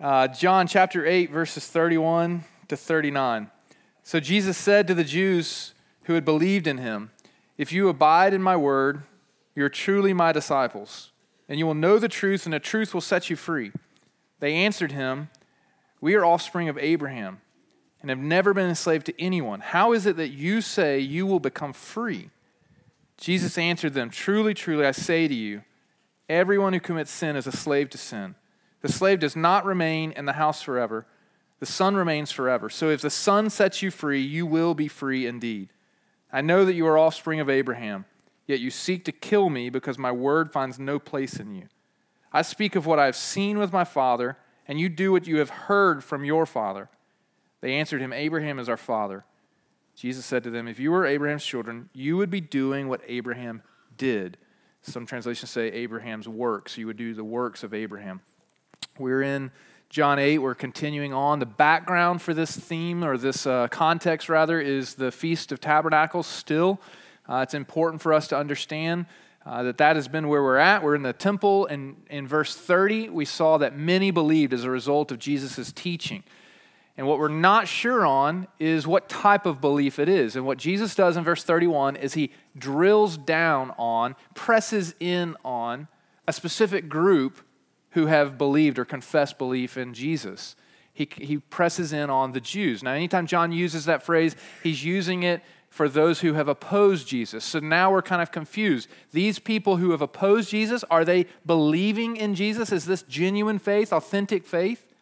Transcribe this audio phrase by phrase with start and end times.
[0.00, 3.50] Uh, John chapter 8, verses 31 to 39.
[4.04, 5.74] So Jesus said to the Jews
[6.04, 7.10] who had believed in him,
[7.56, 9.02] If you abide in my word,
[9.56, 11.10] you're truly my disciples,
[11.48, 13.72] and you will know the truth, and the truth will set you free.
[14.38, 15.30] They answered him,
[16.00, 17.40] We are offspring of Abraham
[18.00, 19.58] and have never been enslaved to anyone.
[19.58, 22.30] How is it that you say you will become free?
[23.16, 25.62] Jesus answered them, Truly, truly, I say to you,
[26.28, 28.36] everyone who commits sin is a slave to sin.
[28.80, 31.06] The slave does not remain in the house forever,
[31.60, 32.70] the son remains forever.
[32.70, 35.70] So if the son sets you free, you will be free indeed.
[36.32, 38.04] I know that you are offspring of Abraham,
[38.46, 41.68] yet you seek to kill me because my word finds no place in you.
[42.32, 45.38] I speak of what I have seen with my father, and you do what you
[45.38, 46.90] have heard from your father.
[47.60, 49.24] They answered him, Abraham is our father.
[49.96, 53.62] Jesus said to them, If you were Abraham's children, you would be doing what Abraham
[53.96, 54.36] did.
[54.82, 56.78] Some translations say Abraham's works.
[56.78, 58.20] You would do the works of Abraham.
[58.98, 59.50] We're in
[59.90, 60.38] John 8.
[60.38, 61.38] We're continuing on.
[61.38, 66.26] The background for this theme, or this uh, context rather, is the Feast of Tabernacles
[66.26, 66.80] still.
[67.28, 69.06] Uh, it's important for us to understand
[69.46, 70.82] uh, that that has been where we're at.
[70.82, 74.70] We're in the temple, and in verse 30, we saw that many believed as a
[74.70, 76.22] result of Jesus' teaching.
[76.98, 80.34] And what we're not sure on is what type of belief it is.
[80.34, 85.86] And what Jesus does in verse 31 is he drills down on, presses in on
[86.26, 87.40] a specific group
[87.90, 90.56] who have believed or confessed belief in Jesus.
[90.92, 92.82] He, he presses in on the Jews.
[92.82, 97.44] Now, anytime John uses that phrase, he's using it for those who have opposed Jesus.
[97.44, 98.88] So now we're kind of confused.
[99.12, 102.72] These people who have opposed Jesus, are they believing in Jesus?
[102.72, 104.92] Is this genuine faith, authentic faith?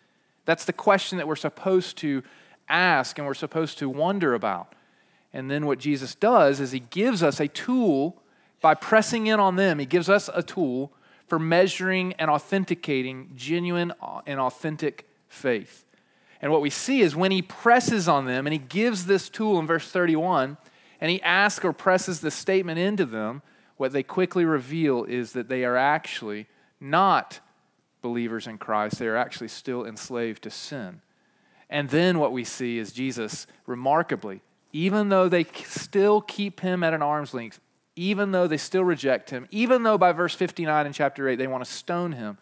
[0.44, 2.22] That's the question that we're supposed to
[2.68, 4.74] ask and we're supposed to wonder about.
[5.32, 8.22] And then what Jesus does is he gives us a tool
[8.60, 10.92] by pressing in on them, he gives us a tool
[11.26, 13.92] for measuring and authenticating genuine
[14.26, 15.84] and authentic faith.
[16.40, 19.58] And what we see is when he presses on them and he gives this tool
[19.58, 20.56] in verse 31
[21.00, 23.42] and he asks or presses the statement into them,
[23.76, 26.46] what they quickly reveal is that they are actually
[26.80, 27.40] not
[28.00, 28.98] believers in Christ.
[28.98, 31.02] They are actually still enslaved to sin.
[31.68, 34.40] And then what we see is Jesus, remarkably,
[34.72, 37.60] even though they still keep him at an arm's length,
[37.96, 41.46] even though they still reject him, even though by verse 59 in chapter 8 they
[41.46, 42.38] want to stone him,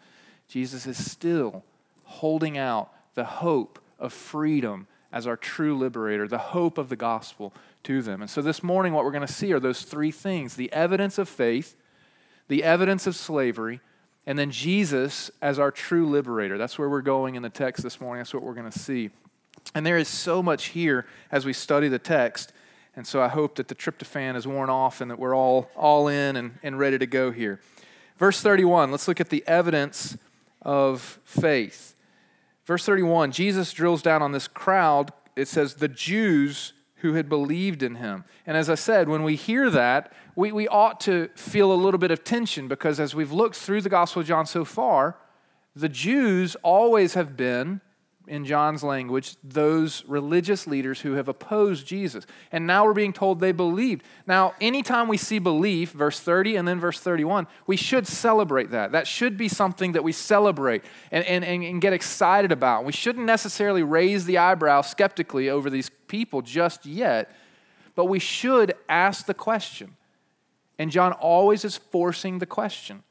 [0.47, 1.63] Jesus is still
[2.03, 7.53] holding out the hope of freedom as our true liberator, the hope of the gospel
[7.83, 8.21] to them.
[8.21, 11.17] And so this morning, what we're going to see are those three things the evidence
[11.17, 11.75] of faith,
[12.49, 13.79] the evidence of slavery,
[14.27, 16.57] and then Jesus as our true liberator.
[16.57, 18.19] That's where we're going in the text this morning.
[18.19, 19.11] That's what we're going to see.
[19.73, 22.51] And there is so much here as we study the text.
[22.95, 26.07] And so I hope that the tryptophan is worn off and that we're all, all
[26.07, 27.59] in and, and ready to go here.
[28.17, 30.17] Verse 31, let's look at the evidence
[30.61, 31.95] of faith.
[32.65, 35.11] Verse 31, Jesus drills down on this crowd.
[35.35, 36.73] It says, the Jews
[37.05, 38.23] who had believed in him.
[38.47, 41.97] And as I said, when we hear that, we, we ought to feel a little
[41.97, 45.17] bit of tension because as we've looked through the Gospel of John so far,
[45.75, 47.81] the Jews always have been
[48.27, 52.25] in John's language, those religious leaders who have opposed Jesus.
[52.51, 54.03] And now we're being told they believed.
[54.25, 58.91] Now, anytime we see belief, verse 30 and then verse 31, we should celebrate that.
[58.91, 62.85] That should be something that we celebrate and, and, and get excited about.
[62.85, 67.35] We shouldn't necessarily raise the eyebrow skeptically over these people just yet,
[67.95, 69.95] but we should ask the question.
[70.77, 73.03] And John always is forcing the question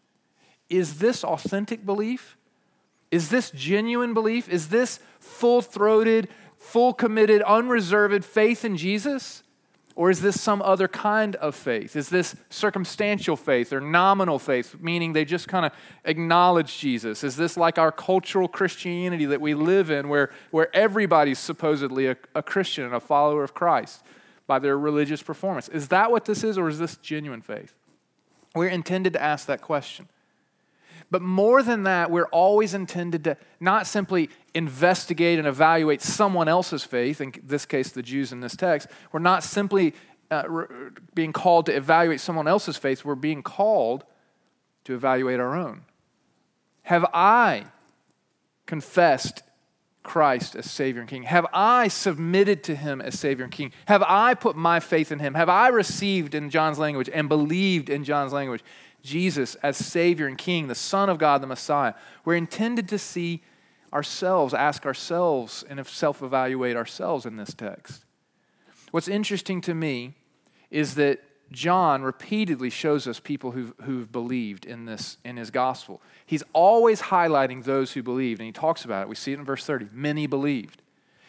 [0.69, 2.37] Is this authentic belief?
[3.15, 4.49] Is this genuine belief?
[4.49, 6.27] Is this full throated,
[6.59, 9.45] full committed, unreserved faith in Jesus?
[9.95, 11.95] Or is this some other kind of faith?
[11.95, 15.71] Is this circumstantial faith or nominal faith, meaning they just kind of
[16.05, 17.23] acknowledge Jesus?
[17.23, 22.17] Is this like our cultural Christianity that we live in, where, where everybody's supposedly a,
[22.35, 24.03] a Christian and a follower of Christ
[24.49, 25.69] by their religious performance?
[25.69, 27.75] Is that what this is, or is this genuine faith?
[28.57, 30.09] We're intended to ask that question.
[31.15, 36.83] But more than that, we're always intended to not simply investigate and evaluate someone else's
[36.83, 38.89] faith, in this case, the Jews in this text.
[39.13, 39.95] We're not simply
[40.33, 40.67] uh, re-
[41.15, 44.03] being called to evaluate someone else's faith, we're being called
[44.87, 45.83] to evaluate our own.
[46.83, 47.67] Have I
[48.67, 49.44] confessed
[50.05, 51.25] Christ as Savior and King?
[51.25, 53.73] Have I submitted to Him as Savior and King?
[53.87, 55.35] Have I put my faith in Him?
[55.35, 58.63] Have I received in John's language and believed in John's language
[59.05, 61.93] Jesus as Savior and King, the Son of God, the Messiah.
[62.25, 63.43] We're intended to see
[63.93, 68.05] ourselves, ask ourselves, and self evaluate ourselves in this text.
[68.91, 70.15] What's interesting to me
[70.71, 71.21] is that
[71.53, 76.01] John repeatedly shows us people who've, who've believed in this in his gospel.
[76.27, 79.09] He's always highlighting those who believed, and he talks about it.
[79.09, 79.89] We see it in verse 30.
[79.93, 80.83] Many believed.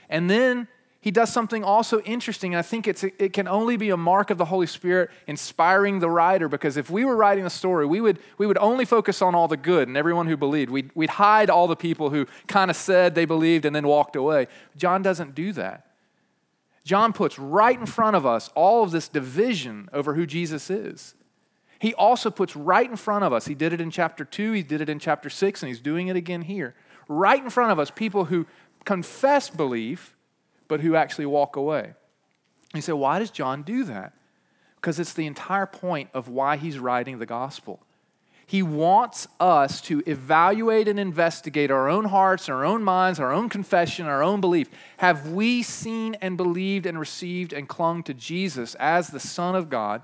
[0.09, 0.67] And then
[1.05, 4.39] he does something also interesting, I think it's, it can only be a mark of
[4.39, 8.17] the Holy Spirit inspiring the writer, because if we were writing a story, we would,
[8.39, 10.71] we would only focus on all the good and everyone who believed.
[10.71, 14.15] We'd, we'd hide all the people who kind of said they believed and then walked
[14.15, 14.47] away.
[14.77, 15.85] John doesn't do that.
[16.85, 21.15] John puts right in front of us all of this division over who Jesus is.
[21.79, 24.63] He also puts right in front of us, he did it in chapter 2, he
[24.63, 26.73] did it in chapter 6, and he's doing it again here.
[27.09, 28.45] Right in front of us, people who
[28.85, 30.15] confess belief
[30.67, 31.93] but who actually walk away.
[32.73, 34.13] You say, why does John do that?
[34.75, 37.81] Because it's the entire point of why he's writing the gospel.
[38.47, 43.49] He wants us to evaluate and investigate our own hearts, our own minds, our own
[43.49, 44.69] confession, our own belief.
[44.97, 49.69] Have we seen and believed and received and clung to Jesus as the Son of
[49.69, 50.03] God,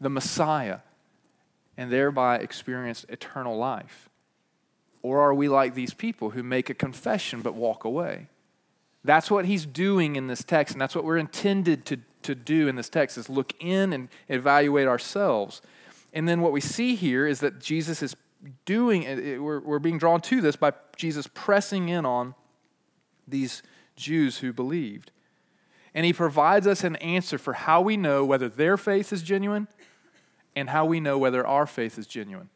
[0.00, 0.78] the Messiah,
[1.76, 4.08] and thereby experienced eternal life?
[5.02, 8.26] Or are we like these people who make a confession but walk away?
[9.04, 12.66] That's what he's doing in this text, and that's what we're intended to, to do
[12.66, 15.62] in this text is look in and evaluate ourselves.
[16.12, 18.16] And then what we see here is that Jesus is
[18.64, 22.34] doing, it, we're, we're being drawn to this by Jesus pressing in on
[23.26, 23.62] these
[23.96, 25.10] Jews who believed.
[25.94, 29.66] And he provides us an answer for how we know whether their faith is genuine
[30.54, 32.50] and how we know whether our faith is genuine.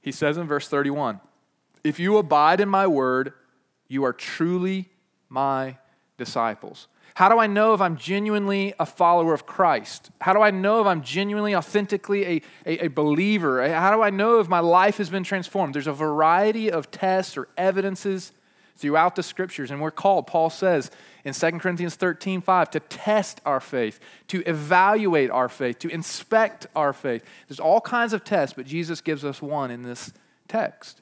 [0.00, 1.20] He says in verse 31
[1.82, 3.32] If you abide in my word,
[3.88, 4.90] you are truly
[5.28, 5.78] my
[6.16, 6.88] disciples?
[7.18, 10.12] How do I know if I'm genuinely a follower of Christ?
[10.20, 13.68] How do I know if I'm genuinely, authentically a, a, a, believer?
[13.68, 15.74] How do I know if my life has been transformed?
[15.74, 18.30] There's a variety of tests or evidences
[18.76, 20.92] throughout the scriptures, and we're called, Paul says
[21.24, 23.98] in 2 Corinthians 13 5, to test our faith,
[24.28, 27.24] to evaluate our faith, to inspect our faith.
[27.48, 30.12] There's all kinds of tests, but Jesus gives us one in this
[30.46, 31.00] text,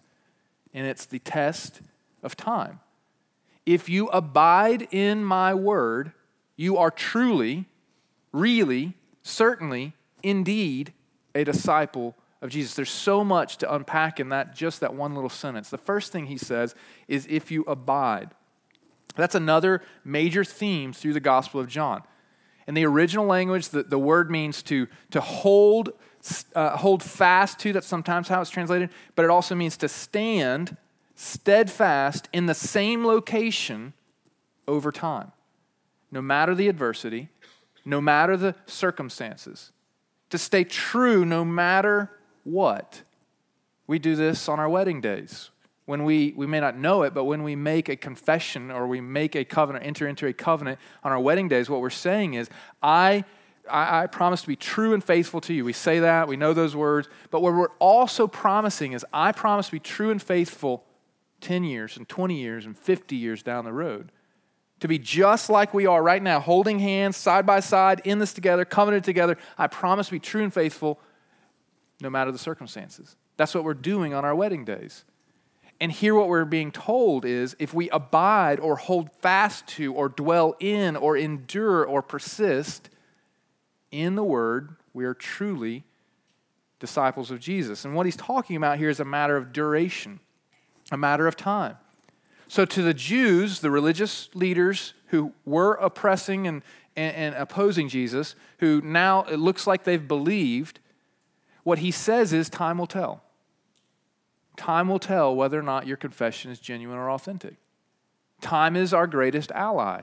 [0.73, 1.83] and it's the test
[2.23, 2.81] of time.
[3.67, 6.13] If you abide in my word,
[6.57, 7.67] you are truly,
[8.33, 9.93] really, certainly,
[10.23, 10.93] indeed
[11.35, 12.75] a disciple of Jesus.
[12.75, 15.69] There's so much to unpack in that just that one little sentence.
[15.69, 16.75] The first thing he says
[17.09, 18.31] is if you abide.
[19.17, 22.03] That's another major theme through the Gospel of John.
[22.69, 25.91] In the original language, the, the word means to, to hold,
[26.55, 27.73] uh, hold fast to.
[27.73, 28.91] That's sometimes how it's translated.
[29.15, 30.77] But it also means to stand
[31.17, 33.95] steadfast in the same location
[34.69, 35.33] over time,
[36.13, 37.31] no matter the adversity,
[37.85, 39.73] no matter the circumstances,
[40.31, 42.11] to stay true no matter
[42.45, 43.03] what.
[43.87, 45.51] We do this on our wedding days.
[45.87, 49.01] When we, we may not know it, but when we make a confession or we
[49.01, 52.51] make a covenant, enter into a covenant on our wedding days, what we're saying is,
[52.83, 53.25] I
[53.69, 55.65] I, I, promise to be true and faithful to you.
[55.65, 59.67] We say that, we know those words, but what we're also promising is, I promise
[59.67, 60.85] to be true and faithful
[61.47, 64.11] 10 years and 20 years and 50 years down the road.
[64.81, 68.33] To be just like we are right now, holding hands side by side in this
[68.33, 69.39] together, covenanted together.
[69.57, 70.99] I promise to be true and faithful
[72.01, 73.15] no matter the circumstances.
[73.37, 75.05] That's what we're doing on our wedding days.
[75.81, 80.09] And here, what we're being told is if we abide or hold fast to or
[80.09, 82.91] dwell in or endure or persist
[83.93, 85.85] in the word, we are truly
[86.81, 87.85] disciples of Jesus.
[87.85, 90.19] And what he's talking about here is a matter of duration
[90.91, 91.77] a matter of time.
[92.49, 96.63] So, to the Jews, the religious leaders who were oppressing and,
[96.95, 100.79] and, and, opposing Jesus, who now it looks like they've believed,
[101.65, 103.23] what he says is time will tell.
[104.57, 107.57] Time will tell whether or not your confession is genuine or authentic.
[108.41, 110.03] Time is our greatest ally.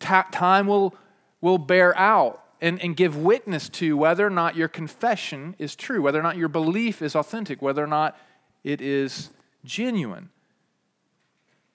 [0.00, 0.94] Ta- time will,
[1.40, 6.02] will bear out and, and give witness to whether or not your confession is true,
[6.02, 8.16] whether or not your belief is authentic, whether or not
[8.64, 9.30] it is
[9.64, 10.30] genuine.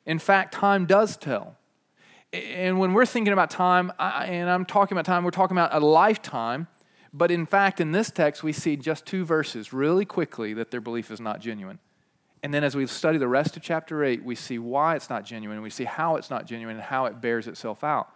[0.05, 1.57] In fact, time does tell.
[2.33, 5.85] And when we're thinking about time, and I'm talking about time, we're talking about a
[5.85, 6.67] lifetime.
[7.13, 10.81] But in fact, in this text, we see just two verses really quickly that their
[10.81, 11.79] belief is not genuine.
[12.41, 15.23] And then as we study the rest of chapter 8, we see why it's not
[15.23, 18.09] genuine, and we see how it's not genuine and how it bears itself out.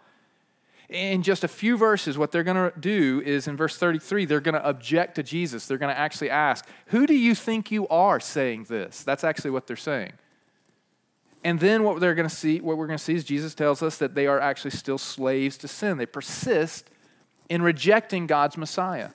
[0.88, 4.40] In just a few verses, what they're going to do is in verse 33, they're
[4.40, 5.66] going to object to Jesus.
[5.66, 9.02] They're going to actually ask, Who do you think you are saying this?
[9.02, 10.12] That's actually what they're saying.
[11.44, 13.82] And then what they're going to see, what we're going to see is Jesus tells
[13.82, 15.98] us that they are actually still slaves to sin.
[15.98, 16.90] They persist
[17.48, 19.10] in rejecting God's Messiah.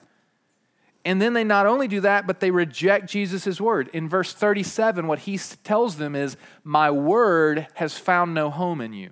[1.04, 3.90] And then they not only do that, but they reject Jesus' word.
[3.92, 8.92] In verse 37, what he tells them is, My word has found no home in
[8.94, 9.10] you.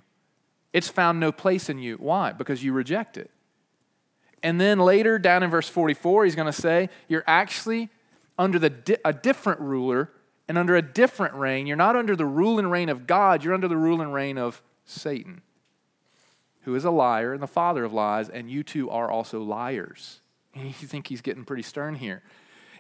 [0.73, 1.97] It's found no place in you.
[1.97, 2.33] Why?
[2.33, 3.31] Because you reject it.
[4.43, 7.91] And then later, down in verse 44, he's going to say, You're actually
[8.39, 10.11] under the di- a different ruler
[10.49, 11.67] and under a different reign.
[11.67, 14.39] You're not under the rule and reign of God, you're under the rule and reign
[14.39, 15.43] of Satan,
[16.63, 20.21] who is a liar and the father of lies, and you two are also liars.
[20.55, 22.23] You think he's getting pretty stern here.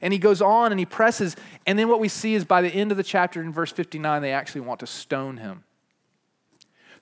[0.02, 1.36] And he goes on and he presses.
[1.66, 4.20] And then what we see is by the end of the chapter in verse 59,
[4.20, 5.64] they actually want to stone him.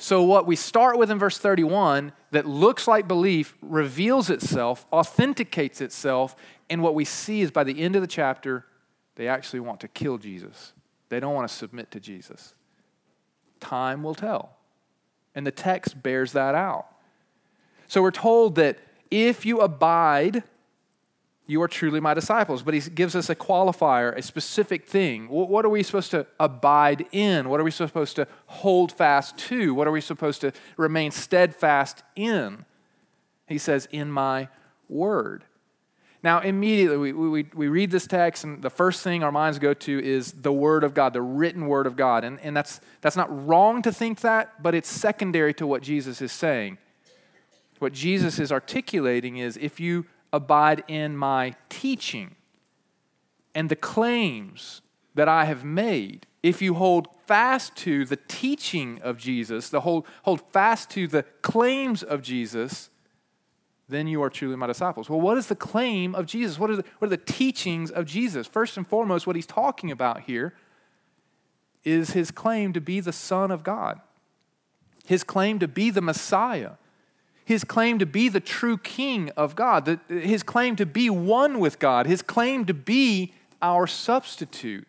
[0.02, 5.82] So, what we start with in verse 31 that looks like belief reveals itself, authenticates
[5.82, 6.34] itself,
[6.70, 8.64] and what we see is by the end of the chapter,
[9.16, 10.72] they actually want to kill Jesus.
[11.10, 12.54] They don't want to submit to Jesus.
[13.60, 14.56] Time will tell.
[15.34, 16.86] And the text bears that out.
[17.86, 18.78] So, we're told that
[19.10, 20.44] if you abide
[21.50, 22.62] you are truly my disciples.
[22.62, 25.28] But he gives us a qualifier, a specific thing.
[25.28, 27.48] What are we supposed to abide in?
[27.48, 29.74] What are we supposed to hold fast to?
[29.74, 32.64] What are we supposed to remain steadfast in?
[33.48, 34.48] He says, In my
[34.88, 35.44] word.
[36.22, 39.72] Now, immediately we, we, we read this text, and the first thing our minds go
[39.72, 42.24] to is the Word of God, the written Word of God.
[42.24, 46.20] And, and that's, that's not wrong to think that, but it's secondary to what Jesus
[46.20, 46.76] is saying.
[47.78, 52.36] What Jesus is articulating is if you abide in my teaching
[53.54, 54.82] and the claims
[55.14, 60.06] that I have made, if you hold fast to the teaching of Jesus, the hold,
[60.22, 62.90] hold fast to the claims of Jesus,
[63.88, 65.10] then you are truly my disciples.
[65.10, 66.58] Well, what is the claim of Jesus?
[66.58, 68.46] What are the, what are the teachings of Jesus?
[68.46, 70.54] First and foremost, what he's talking about here
[71.82, 74.00] is his claim to be the Son of God,
[75.06, 76.72] his claim to be the Messiah
[77.50, 81.80] his claim to be the true king of God, his claim to be one with
[81.80, 84.86] God, his claim to be our substitute.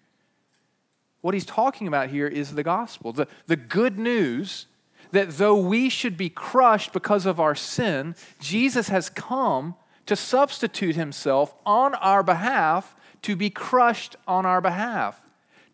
[1.22, 4.68] What he's talking about here is the gospel, the, the good news
[5.10, 9.74] that though we should be crushed because of our sin, Jesus has come
[10.06, 15.26] to substitute himself on our behalf to be crushed on our behalf,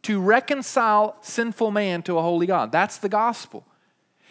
[0.04, 2.72] to reconcile sinful man to a holy God.
[2.72, 3.66] That's the gospel.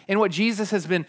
[0.07, 1.05] And what Jesus has been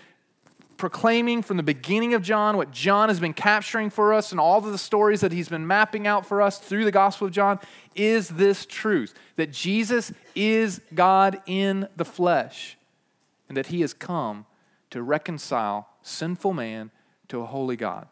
[0.79, 4.59] proclaiming from the beginning of John, what John has been capturing for us, and all
[4.59, 7.59] of the stories that he's been mapping out for us through the Gospel of John,
[7.95, 12.79] is this truth that Jesus is God in the flesh,
[13.49, 14.47] and that he has come
[14.91, 16.91] to reconcile sinful man
[17.27, 18.09] to a holy God.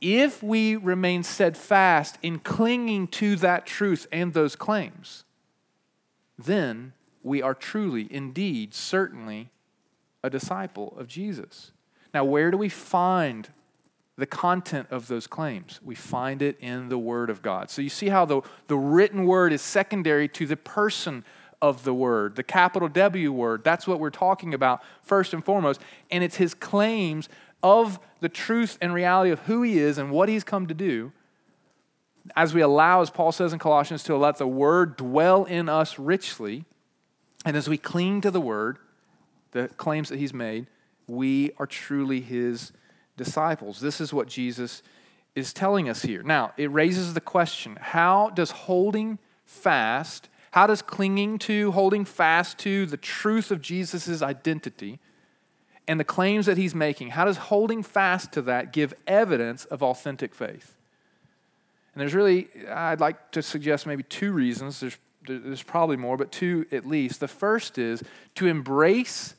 [0.00, 5.24] If we remain steadfast in clinging to that truth and those claims,
[6.36, 9.50] then we are truly, indeed, certainly
[10.22, 11.72] a disciple of Jesus.
[12.14, 13.48] Now, where do we find
[14.16, 15.80] the content of those claims?
[15.82, 17.70] We find it in the Word of God.
[17.70, 21.24] So you see how the, the written Word is secondary to the person
[21.60, 23.64] of the Word, the capital W word.
[23.64, 25.80] That's what we're talking about first and foremost.
[26.10, 27.28] And it's His claims
[27.62, 31.12] of the truth and reality of who He is and what He's come to do.
[32.36, 35.98] As we allow, as Paul says in Colossians, to let the Word dwell in us
[35.98, 36.64] richly,
[37.44, 38.78] and as we cling to the Word,
[39.52, 40.66] the claims that he's made,
[41.06, 42.72] we are truly his
[43.16, 43.80] disciples.
[43.80, 44.82] This is what Jesus
[45.34, 46.22] is telling us here.
[46.22, 52.58] Now, it raises the question how does holding fast, how does clinging to, holding fast
[52.58, 54.98] to the truth of Jesus' identity
[55.88, 59.82] and the claims that he's making, how does holding fast to that give evidence of
[59.82, 60.76] authentic faith?
[61.94, 64.80] And there's really, I'd like to suggest maybe two reasons.
[64.80, 67.20] There's, there's probably more, but two at least.
[67.20, 68.02] The first is
[68.36, 69.34] to embrace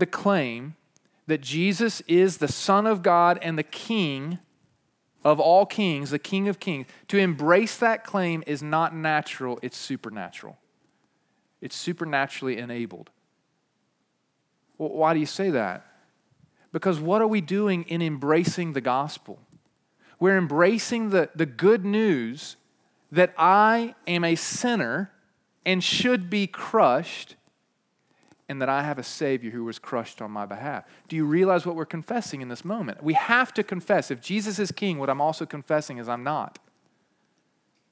[0.00, 0.74] the claim
[1.26, 4.40] that Jesus is the Son of God and the King
[5.22, 9.76] of all kings, the King of kings, to embrace that claim is not natural, it's
[9.76, 10.58] supernatural.
[11.60, 13.10] It's supernaturally enabled.
[14.78, 15.86] Well, why do you say that?
[16.72, 19.38] Because what are we doing in embracing the gospel?
[20.18, 22.56] We're embracing the, the good news
[23.12, 25.10] that I am a sinner
[25.66, 27.36] and should be crushed
[28.50, 30.82] and that I have a Savior who was crushed on my behalf.
[31.06, 33.00] Do you realize what we're confessing in this moment?
[33.00, 34.10] We have to confess.
[34.10, 36.58] If Jesus is King, what I'm also confessing is I'm not.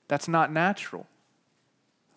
[0.09, 1.07] That's not natural.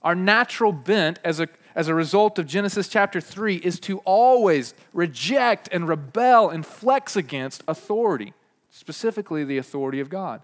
[0.02, 4.74] Our natural bent as a, as a result of Genesis chapter 3 is to always
[4.92, 8.34] reject and rebel and flex against authority,
[8.72, 10.42] specifically the authority of God.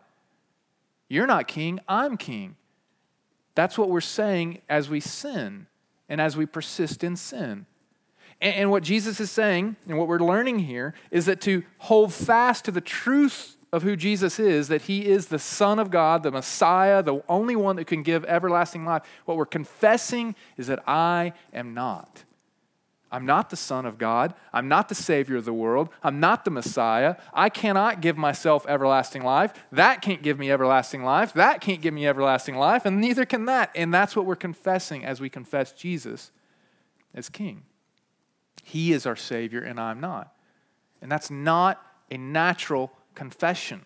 [1.10, 2.58] You're not king, I'm king.
[3.56, 5.66] That's what we're saying as we sin
[6.08, 7.66] and as we persist in sin.
[8.40, 12.66] And, what Jesus is saying, and what we're learning here, is that to hold fast
[12.66, 16.32] to the truth of who Jesus is, that he is the Son of God, the
[16.32, 21.34] Messiah, the only one that can give everlasting life, what we're confessing is that I
[21.52, 22.24] am not.
[23.12, 24.34] I'm not the Son of God.
[24.52, 25.90] I'm not the Savior of the world.
[26.04, 27.16] I'm not the Messiah.
[27.34, 29.54] I cannot give myself everlasting life.
[29.72, 31.34] That can't give me everlasting life.
[31.34, 33.72] That can't give me everlasting life, and neither can that.
[33.76, 36.32] And that's what we're confessing as we confess Jesus
[37.16, 37.64] as King.
[38.68, 40.34] He is our Savior, and I'm not.
[41.02, 41.82] And that's not
[42.12, 43.86] a natural confession,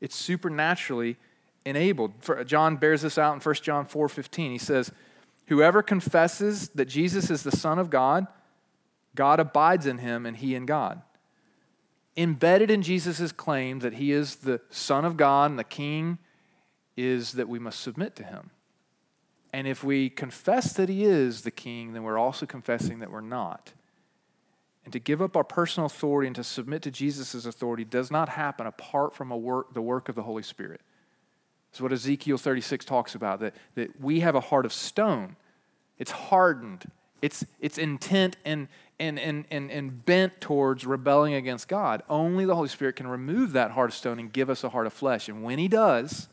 [0.00, 1.16] it's supernaturally
[1.66, 2.12] enabled.
[2.46, 4.52] John bears this out in 1 John 4 15.
[4.52, 4.92] He says,
[5.48, 8.28] Whoever confesses that Jesus is the Son of God,
[9.16, 11.02] God abides in him and he in God.
[12.16, 16.18] Embedded in Jesus' claim that he is the Son of God and the King
[16.96, 18.50] is that we must submit to him.
[19.52, 23.20] And if we confess that he is the King, then we're also confessing that we're
[23.20, 23.72] not.
[24.84, 28.30] And to give up our personal authority and to submit to Jesus' authority does not
[28.30, 30.80] happen apart from work, the work of the Holy Spirit.
[31.70, 35.36] It's what Ezekiel 36 talks about that, that we have a heart of stone.
[35.98, 36.90] It's hardened,
[37.22, 38.66] it's, it's intent and,
[38.98, 42.02] and, and, and, and bent towards rebelling against God.
[42.10, 44.86] Only the Holy Spirit can remove that heart of stone and give us a heart
[44.86, 45.28] of flesh.
[45.28, 46.28] And when He does,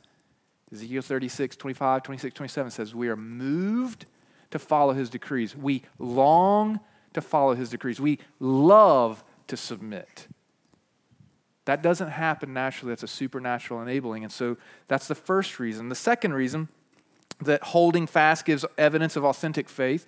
[0.73, 4.07] Ezekiel 36, 25, 26, 27 says, We are moved
[4.51, 5.55] to follow His decrees.
[5.55, 6.79] We long
[7.13, 7.99] to follow His decrees.
[7.99, 10.27] We love to submit.
[11.65, 12.91] That doesn't happen naturally.
[12.91, 14.23] That's a supernatural enabling.
[14.23, 15.89] And so that's the first reason.
[15.89, 16.67] The second reason
[17.41, 20.07] that holding fast gives evidence of authentic faith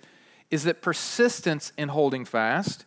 [0.50, 2.84] is that persistence in holding fast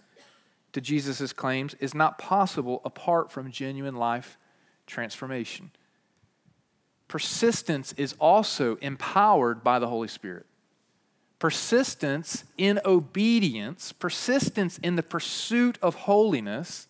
[0.73, 4.37] to Jesus' claims is not possible apart from genuine life
[4.85, 5.71] transformation.
[7.07, 10.45] Persistence is also empowered by the Holy Spirit.
[11.39, 16.87] Persistence in obedience, persistence in the pursuit of holiness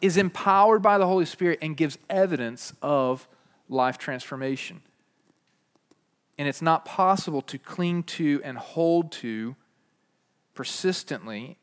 [0.00, 3.28] is empowered by the Holy Spirit and gives evidence of
[3.68, 4.82] life transformation.
[6.38, 9.56] And it's not possible to cling to and hold to
[10.54, 11.58] persistently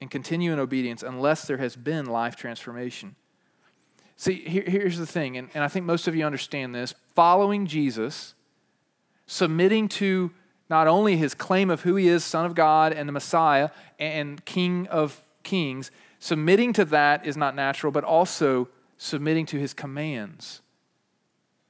[0.00, 3.14] and continue in obedience unless there has been life transformation.
[4.16, 7.66] See, here, here's the thing, and, and I think most of you understand this following
[7.66, 8.34] Jesus,
[9.26, 10.30] submitting to
[10.68, 14.44] not only his claim of who he is, Son of God and the Messiah and
[14.44, 20.62] King of Kings, submitting to that is not natural, but also submitting to his commands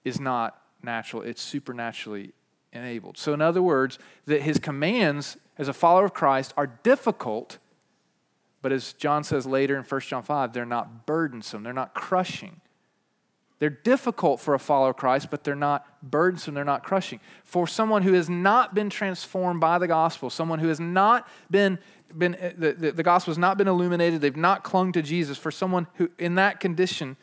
[0.04, 2.32] is not natural, it's supernaturally
[2.72, 3.16] enabled.
[3.16, 7.58] So, in other words, that his commands as a follower of Christ are difficult,
[8.62, 12.60] but as John says later in 1 John 5, they're not burdensome, they're not crushing.
[13.62, 17.20] They're difficult for a follower of Christ, but they're not burdensome, they're not crushing.
[17.44, 21.78] For someone who has not been transformed by the gospel, someone who has not been,
[22.18, 25.38] been eh, the, the, the gospel has not been illuminated, they've not clung to Jesus,
[25.38, 27.16] for someone who, in that condition,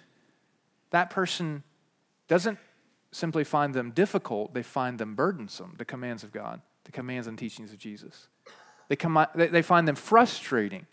[0.91, 1.63] that person
[2.30, 2.58] doesn't
[3.12, 7.38] simply find them difficult, they find them burdensome, the commands of God the commands and
[7.38, 8.30] teachings of Jesus.
[8.88, 10.88] They, come, they find them frustrating,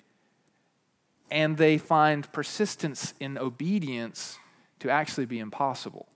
[1.31, 4.39] and they find persistence in obedience
[4.81, 6.07] to actually be impossible.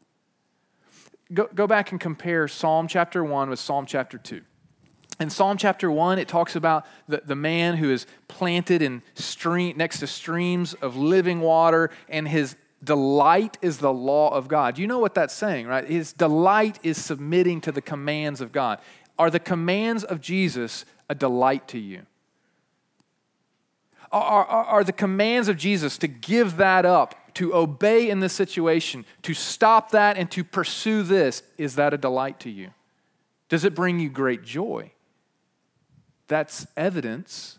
[1.32, 4.42] Go, go back and compare Psalm chapter 1 with Psalm chapter 2.
[5.20, 9.76] In Psalm chapter 1, it talks about the, the man who is planted in stream,
[9.76, 14.78] next to streams of living water, and his delight is the law of God.
[14.78, 15.86] You know what that's saying, right?
[15.86, 18.80] His delight is submitting to the commands of God.
[19.18, 22.06] Are the commands of Jesus a delight to you?
[24.10, 28.32] Are, are, are, the commands of Jesus to give that up, to obey in this
[28.32, 32.70] situation, to stop that and to pursue this, is that a delight to you?
[33.48, 34.92] Does it bring you great joy?
[36.28, 37.58] That's evidence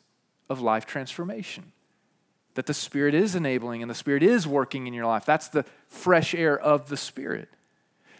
[0.49, 1.73] of life transformation.
[2.55, 5.25] That the Spirit is enabling and the Spirit is working in your life.
[5.25, 7.49] That's the fresh air of the Spirit.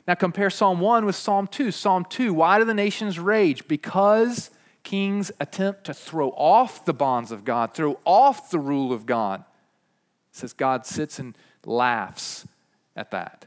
[0.08, 1.72] Now compare Psalm 1 with Psalm 2.
[1.72, 3.68] Psalm 2, why do the nations rage?
[3.68, 4.50] Because
[4.84, 9.44] kings attempt to throw off the bonds of God, throw off the rule of God.
[10.32, 12.48] Says God sits and laughs
[12.96, 13.46] at that.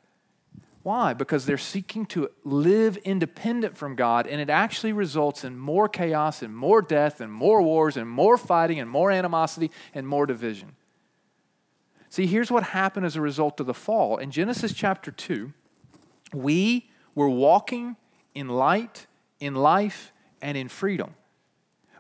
[0.83, 1.15] Why?
[1.15, 6.43] Because they're seeking to live independent from God, and it actually results in more chaos
[6.43, 10.77] and more death and more wars and more fighting and more animosity and more division.
[12.11, 14.19] See, here's what happened as a result of the fall.
[14.19, 15.55] In Genesis chapter 2,
[16.35, 17.97] we were walking
[18.35, 19.07] in light,
[19.41, 21.15] in life, and in freedom.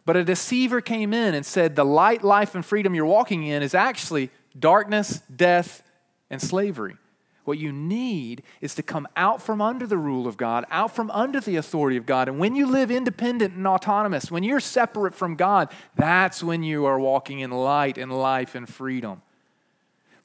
[0.04, 3.62] But a deceiver came in and said, The light, life, and freedom you're walking in
[3.62, 5.82] is actually darkness, death,
[6.30, 6.96] and slavery.
[7.44, 11.10] What you need is to come out from under the rule of God, out from
[11.10, 12.28] under the authority of God.
[12.28, 16.86] And when you live independent and autonomous, when you're separate from God, that's when you
[16.86, 19.20] are walking in light and life and freedom.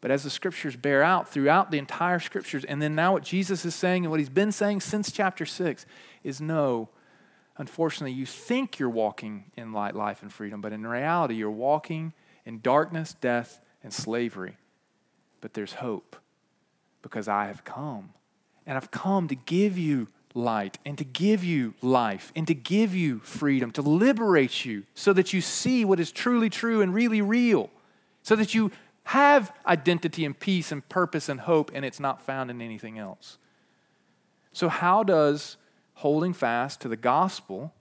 [0.02, 3.66] But as the scriptures bear out throughout the entire scriptures, and then now what Jesus
[3.66, 5.86] is saying and what he's been saying since chapter 6
[6.24, 6.88] is no,
[7.58, 12.14] unfortunately, you think you're walking in light, life, and freedom, but in reality, you're walking
[12.46, 14.58] in darkness, death, and slavery.
[15.42, 16.16] But there's hope
[17.02, 18.10] because I have come.
[18.66, 22.94] And I've come to give you light and to give you life and to give
[22.94, 27.22] you freedom, to liberate you so that you see what is truly true and really
[27.22, 27.70] real,
[28.22, 28.72] so that you
[29.06, 33.38] have identity and peace and purpose and hope and it's not found in anything else.
[34.54, 35.58] So, how does
[35.96, 37.74] holding fast to the gospel,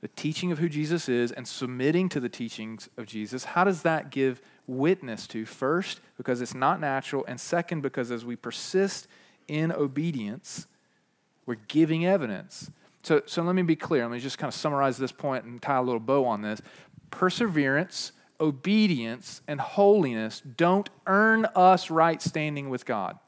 [0.00, 3.82] the teaching of who Jesus is, and submitting to the teachings of Jesus, how does
[3.82, 5.44] that give witness to?
[5.44, 9.08] First, because it's not natural, and second, because as we persist
[9.48, 10.66] in obedience,
[11.46, 12.70] we're giving evidence.
[13.02, 14.02] So, so let me be clear.
[14.02, 16.60] Let me just kind of summarize this point and tie a little bow on this.
[17.10, 23.18] Perseverance, obedience, and holiness don't earn us right standing with God.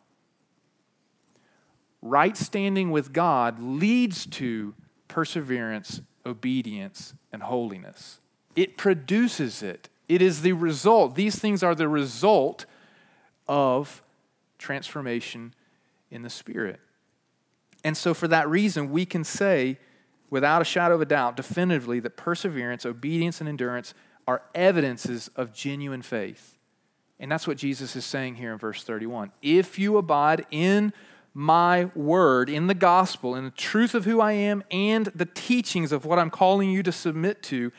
[2.03, 4.75] Right standing with God leads to
[5.09, 8.21] perseverance, obedience, and holiness.
[8.57, 9.89] It produces it.
[10.11, 11.15] It is the result.
[11.15, 12.67] These things are the result
[13.47, 14.03] of
[14.59, 15.55] transformation
[16.11, 16.81] in the Spirit.
[17.85, 19.79] And so, for that reason, we can say,
[20.29, 23.95] without a shadow of a doubt, definitively, that perseverance, obedience, and endurance
[24.27, 26.59] are evidences of genuine faith.
[27.21, 29.31] And that's what Jesus is saying here in verse 31.
[29.43, 30.93] If you abide in
[31.35, 35.93] my word, in the gospel, in the truth of who I am, and the teachings
[35.93, 37.71] of what I'm calling you to submit to,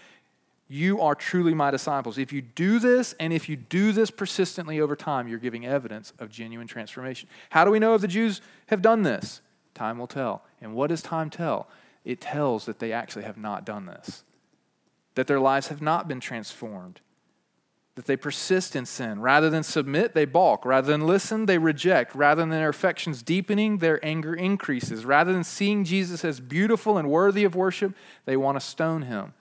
[0.71, 2.17] you are truly my disciples.
[2.17, 6.13] If you do this, and if you do this persistently over time, you're giving evidence
[6.17, 7.27] of genuine transformation.
[7.49, 9.41] How do we know if the Jews have done this?
[9.73, 10.45] Time will tell.
[10.61, 11.67] And what does time tell?
[12.05, 14.23] It tells that they actually have not done this,
[15.15, 17.01] that their lives have not been transformed,
[17.95, 19.19] that they persist in sin.
[19.19, 20.63] Rather than submit, they balk.
[20.63, 22.15] Rather than listen, they reject.
[22.15, 25.03] Rather than their affections deepening, their anger increases.
[25.03, 29.33] Rather than seeing Jesus as beautiful and worthy of worship, they want to stone him.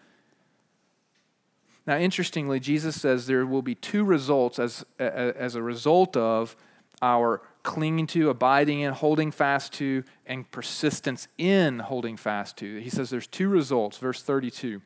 [1.91, 6.55] Now, interestingly, Jesus says there will be two results as, as a result of
[7.03, 12.79] our clinging to, abiding in, holding fast to, and persistence in holding fast to.
[12.79, 13.99] He says there's two results.
[13.99, 14.81] Verse 32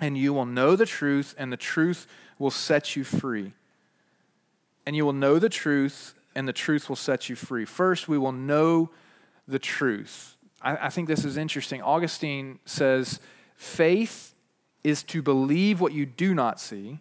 [0.00, 2.06] And you will know the truth, and the truth
[2.38, 3.52] will set you free.
[4.86, 7.66] And you will know the truth, and the truth will set you free.
[7.66, 8.88] First, we will know
[9.46, 10.38] the truth.
[10.62, 11.82] I, I think this is interesting.
[11.82, 13.20] Augustine says
[13.56, 14.29] faith
[14.82, 16.98] is to believe what you do not see,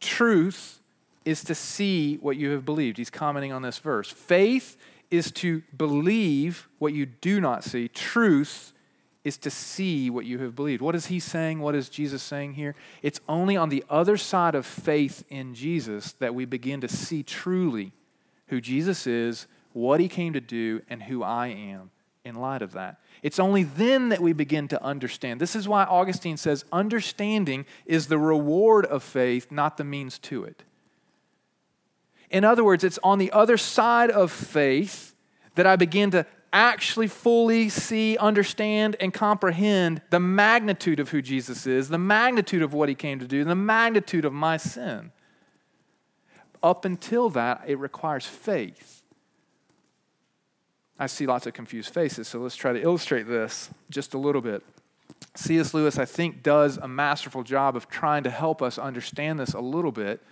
[0.00, 0.80] truth
[1.24, 2.98] is to see what you have believed.
[2.98, 4.10] He's commenting on this verse.
[4.10, 4.76] Faith
[5.10, 7.88] is to believe what you do not see.
[7.88, 8.72] Truth
[9.22, 10.82] is to see what you have believed.
[10.82, 11.60] What is he saying?
[11.60, 12.74] What is Jesus saying here?
[13.02, 17.22] It's only on the other side of faith in Jesus that we begin to see
[17.22, 17.92] truly
[18.48, 21.90] who Jesus is, what he came to do, and who I am
[22.24, 22.98] in light of that.
[23.22, 25.40] It's only then that we begin to understand.
[25.40, 30.44] This is why Augustine says understanding is the reward of faith, not the means to
[30.44, 30.62] it.
[32.30, 35.14] In other words, it's on the other side of faith
[35.54, 41.66] that I begin to actually fully see, understand, and comprehend the magnitude of who Jesus
[41.66, 45.12] is, the magnitude of what he came to do, and the magnitude of my sin.
[46.62, 48.93] Up until that, it requires faith.
[50.98, 54.40] I see lots of confused faces, so let's try to illustrate this just a little
[54.40, 54.62] bit.
[55.36, 55.74] C.S.
[55.74, 59.60] Lewis, I think, does a masterful job of trying to help us understand this a
[59.60, 60.22] little bit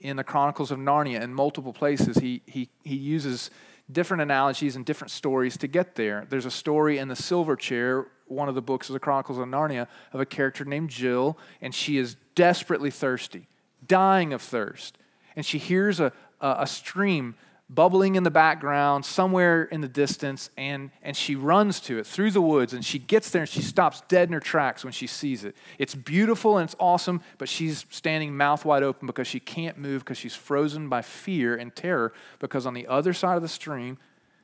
[0.00, 2.18] in the Chronicles of Narnia in multiple places.
[2.18, 3.50] He, he, he uses
[3.92, 6.26] different analogies and different stories to get there.
[6.28, 9.46] There's a story in The Silver Chair, one of the books of the Chronicles of
[9.46, 13.46] Narnia, of a character named Jill, and she is desperately thirsty,
[13.86, 14.98] dying of thirst.
[15.36, 17.36] And she hears a, a, a stream
[17.72, 22.32] bubbling in the background, somewhere in the distance, and, and she runs to it through
[22.32, 25.06] the woods, and she gets there and she stops dead in her tracks when she
[25.06, 25.54] sees it.
[25.78, 30.02] It's beautiful and it's awesome, but she's standing mouth wide open because she can't move
[30.02, 33.98] because she's frozen by fear and terror because on the other side of the stream,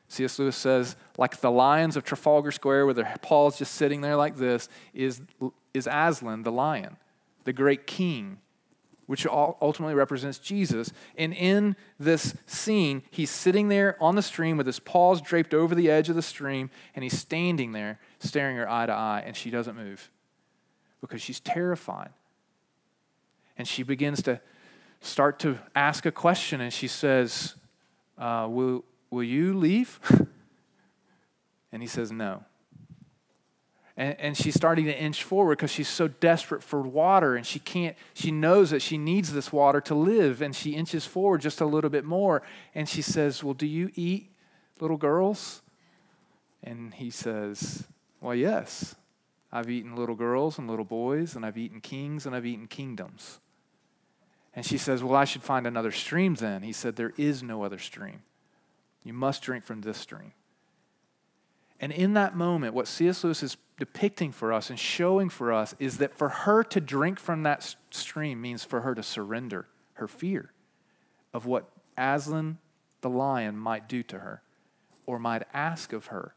[0.08, 0.38] C.S.
[0.38, 4.36] Lewis says, like the lions of Trafalgar Square with their paws just sitting there like
[4.36, 5.20] this, is,
[5.74, 6.96] is Aslan, the lion,
[7.42, 8.38] the great king
[9.06, 10.92] which ultimately represents Jesus.
[11.16, 15.74] And in this scene, he's sitting there on the stream with his paws draped over
[15.74, 19.36] the edge of the stream, and he's standing there staring her eye to eye, and
[19.36, 20.10] she doesn't move
[21.00, 22.10] because she's terrified.
[23.56, 24.40] And she begins to
[25.00, 27.54] start to ask a question, and she says,
[28.18, 30.00] uh, will, will you leave?
[31.72, 32.44] and he says, No.
[33.96, 37.58] And, and she's starting to inch forward because she's so desperate for water and she
[37.58, 40.42] can't, she knows that she needs this water to live.
[40.42, 42.42] And she inches forward just a little bit more
[42.74, 44.30] and she says, Well, do you eat
[44.80, 45.62] little girls?
[46.62, 47.84] And he says,
[48.20, 48.94] Well, yes.
[49.52, 53.38] I've eaten little girls and little boys, and I've eaten kings, and I've eaten kingdoms.
[54.54, 56.62] And she says, Well, I should find another stream then.
[56.62, 58.22] He said, There is no other stream.
[59.04, 60.32] You must drink from this stream.
[61.78, 63.22] And in that moment, what C.S.
[63.22, 67.18] Lewis is depicting for us and showing for us is that for her to drink
[67.18, 70.52] from that stream means for her to surrender her fear
[71.34, 72.58] of what Aslan
[73.02, 74.42] the lion might do to her
[75.04, 76.34] or might ask of her.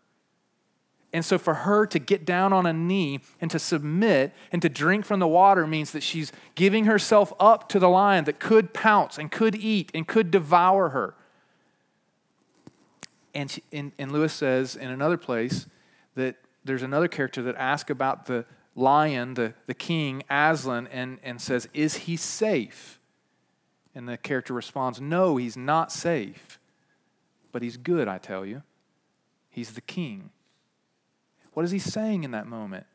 [1.12, 4.70] And so, for her to get down on a knee and to submit and to
[4.70, 8.74] drink from the water means that she's giving herself up to the lion that could
[8.76, 11.16] pounce and could eat and could devour her.
[13.34, 15.66] And, she, and, and Lewis says in another place
[16.14, 18.46] that there's another character that asks about the
[18.76, 23.00] lion, the, the king, Aslan, and, and says, Is he safe?
[23.96, 26.60] And the character responds, No, he's not safe.
[27.52, 28.64] But he's good, I tell you.
[29.50, 30.30] He's the king.
[31.54, 32.86] What is he saying in that moment?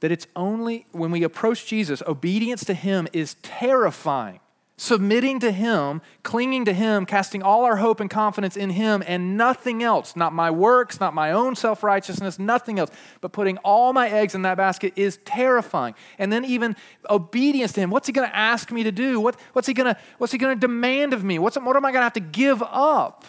[0.00, 4.40] That it's only when we approach Jesus, obedience to him is terrifying.
[4.78, 9.34] Submitting to him, clinging to him, casting all our hope and confidence in him and
[9.34, 12.90] nothing else, not my works, not my own self righteousness, nothing else,
[13.22, 15.94] but putting all my eggs in that basket is terrifying.
[16.18, 16.76] And then even
[17.08, 17.88] obedience to him.
[17.88, 19.18] What's he going to ask me to do?
[19.18, 21.38] What, what's he going to what's he going to demand of me?
[21.38, 23.24] What's, what am I going to have to give up?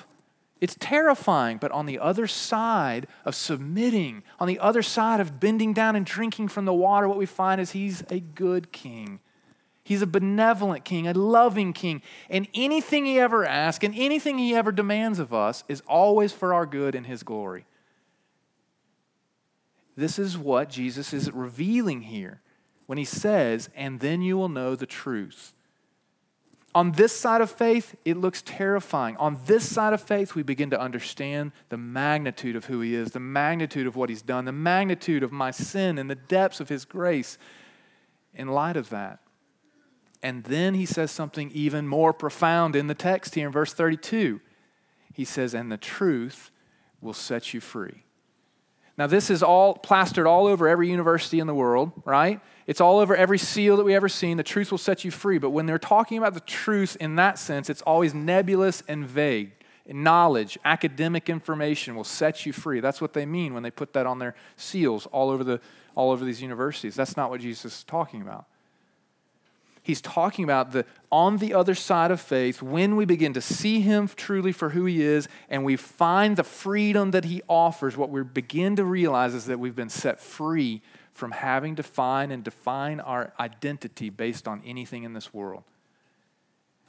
[0.59, 5.71] It's terrifying, but on the other side of submitting, on the other side of bending
[5.71, 9.21] down and drinking from the water, what we find is he's a good king.
[9.87, 12.01] He's a benevolent king, a loving king.
[12.29, 16.53] And anything he ever asks and anything he ever demands of us is always for
[16.53, 17.65] our good and his glory.
[19.95, 22.41] This is what Jesus is revealing here
[22.85, 25.53] when he says, And then you will know the truth
[26.77, 29.17] on this side of faith, it looks terrifying.
[29.17, 33.13] On this side of faith, we begin to understand the magnitude of who He is,
[33.13, 36.69] the magnitude of what He's done, the magnitude of my sin, and the depths of
[36.69, 37.39] His grace
[38.35, 39.21] in light of that.
[40.27, 44.41] And then He says something even more profound in the text here in verse 32.
[45.13, 46.51] He says, And the truth
[46.99, 48.03] will set you free.
[48.97, 52.41] Now, this is all plastered all over every university in the world, right?
[52.65, 54.35] It's all over every seal that we ever seen.
[54.35, 55.37] The truth will set you free.
[55.37, 59.53] But when they're talking about the truth in that sense, it's always nebulous and vague.
[59.87, 62.81] Knowledge, academic information will set you free.
[62.81, 65.61] That's what they mean when they put that on their seals all over, the,
[65.95, 66.95] all over these universities.
[66.95, 68.45] That's not what Jesus is talking about
[69.87, 73.79] he's talking about the on the other side of faith when we begin to see
[73.79, 78.09] him truly for who he is and we find the freedom that he offers what
[78.09, 80.81] we begin to realize is that we've been set free
[81.13, 85.63] from having to find and define our identity based on anything in this world.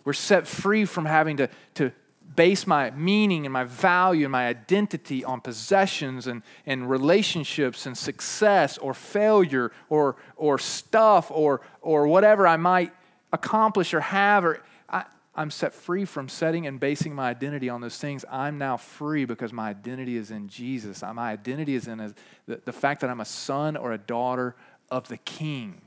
[0.04, 1.92] We're set free from having to, to
[2.36, 7.96] base my meaning and my value and my identity on possessions and, and relationships and
[7.96, 12.92] success or failure or, or stuff or, or whatever I might
[13.32, 14.44] accomplish or have.
[14.44, 18.24] Or I, I'm set free from setting and basing my identity on those things.
[18.30, 21.02] I'm now free because my identity is in Jesus.
[21.02, 22.14] My identity is in
[22.46, 24.54] the, the fact that I'm a son or a daughter
[24.90, 25.82] of the King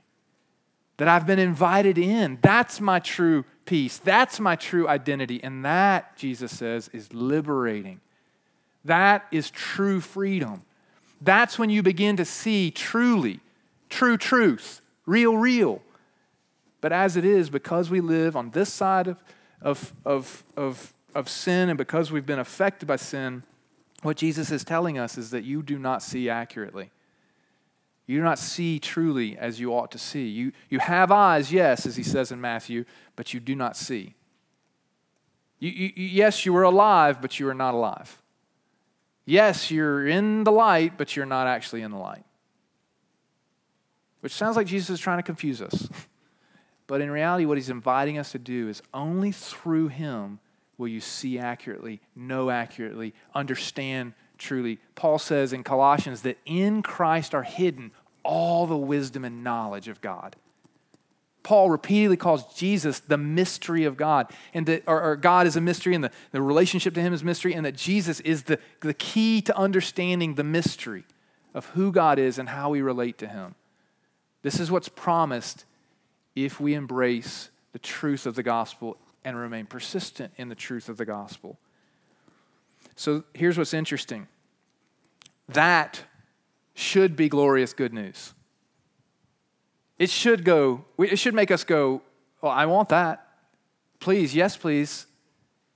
[0.98, 2.40] that I've been invited in.
[2.42, 3.98] That's my true peace.
[3.98, 5.44] That's my true identity.
[5.44, 8.02] And that, Jesus says, is liberating.
[8.86, 10.64] That is true freedom.
[11.22, 13.40] That's when you begin to see truly,
[13.90, 15.82] true truth, real, real.
[16.82, 19.24] But as it is, because we live on this side of,
[19.62, 23.44] of, of, of, of sin and because we've been affected by sin,
[24.02, 26.90] what Jesus is telling us is that you do not see accurately.
[28.12, 30.28] You do not see truly as you ought to see.
[30.28, 32.84] You, you have eyes, yes, as he says in Matthew,
[33.16, 34.16] but you do not see.
[35.60, 38.22] You, you, yes, you are alive, but you are not alive.
[39.24, 42.26] Yes, you're in the light, but you're not actually in the light.
[44.20, 45.88] Which sounds like Jesus is trying to confuse us.
[46.88, 50.42] but in reality, what he's inviting us to do is only through him
[50.78, 54.80] will you see accurately, know accurately, understand truly.
[54.96, 60.02] Paul says in Colossians that in Christ are hidden all the wisdom and knowledge of
[60.02, 60.36] God.
[61.44, 65.62] Paul repeatedly calls Jesus the mystery of God, and that or, or, God is a
[65.62, 68.94] mystery, and the, the relationship to Him is mystery, and that Jesus is the, the
[68.94, 71.04] key to understanding the mystery
[71.54, 73.56] of who God is and how we relate to Him.
[74.44, 75.66] This is what's promised
[76.36, 80.98] if we embrace the truth of the gospel and remain persistent in the truth of
[80.98, 81.58] the gospel.
[82.96, 84.28] So here's what's interesting
[85.50, 86.04] that
[86.82, 88.34] should be glorious good news.
[90.00, 92.02] It should go, it should make us go,
[92.42, 93.28] well, I want that.
[94.00, 95.06] Please, yes, please.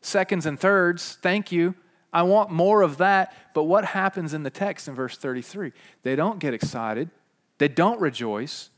[0.01, 1.75] Seconds and thirds, thank you.
[2.11, 3.33] I want more of that.
[3.53, 5.73] But what happens in the text in verse 33?
[6.03, 7.11] They don't get excited.
[7.59, 8.69] They don't rejoice.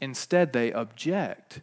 [0.00, 1.62] Instead, they object.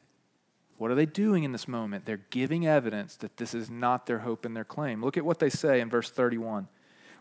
[0.78, 2.06] What are they doing in this moment?
[2.06, 5.04] They're giving evidence that this is not their hope and their claim.
[5.04, 6.68] Look at what they say in verse 31.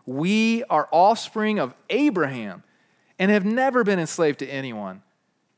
[0.05, 2.63] We are offspring of Abraham
[3.19, 5.03] and have never been enslaved to anyone.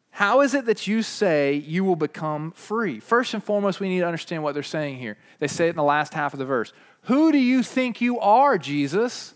[0.10, 3.00] How is it that you say you will become free?
[3.00, 5.18] First and foremost, we need to understand what they're saying here.
[5.40, 6.74] They say it in the last half of the verse.
[7.04, 9.34] Who do you think you are, Jesus?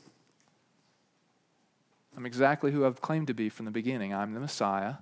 [2.17, 4.13] I'm exactly who I've claimed to be from the beginning.
[4.13, 4.95] I'm the Messiah,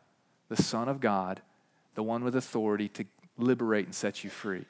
[0.49, 1.41] the Son of God,
[1.95, 3.05] the one with authority to
[3.37, 4.65] liberate and set you free.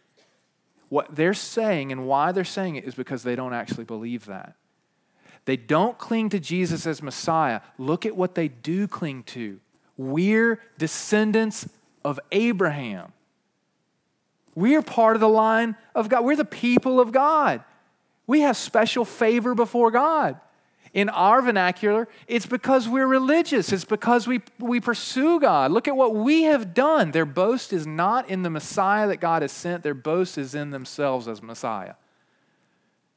[0.89, 4.55] What they're saying and why they're saying it is because they don't actually believe that.
[5.45, 7.61] They don't cling to Jesus as Messiah.
[7.77, 9.59] Look at what they do cling to.
[9.97, 11.67] We're descendants
[12.03, 13.13] of Abraham.
[14.55, 16.23] We're part of the line of God.
[16.23, 17.63] We're the people of God.
[18.25, 20.39] We have special favor before God.
[20.93, 23.73] In our vernacular, it's because we're religious.
[23.73, 25.71] It's because we, we pursue God.
[25.71, 27.11] Look at what we have done.
[27.11, 30.69] Their boast is not in the Messiah that God has sent, their boast is in
[30.69, 31.95] themselves as Messiah.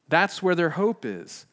[0.09, 1.45] That's where their hope is.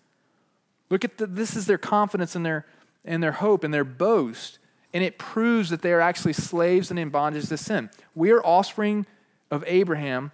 [0.90, 2.66] Look at the, this is their confidence and their,
[3.04, 4.58] and their hope and their boast.
[4.92, 7.90] And it proves that they are actually slaves and in bondage to sin.
[8.14, 9.06] We are offspring
[9.50, 10.30] of Abraham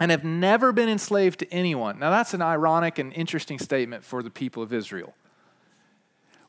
[0.00, 1.98] and have never been enslaved to anyone.
[1.98, 5.14] Now, that's an ironic and interesting statement for the people of Israel.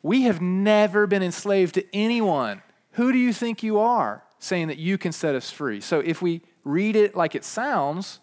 [0.04, 2.62] We have never been enslaved to anyone.
[2.94, 5.82] Who do you think you are saying that you can set us free?
[5.82, 8.20] So, if we read it like it sounds,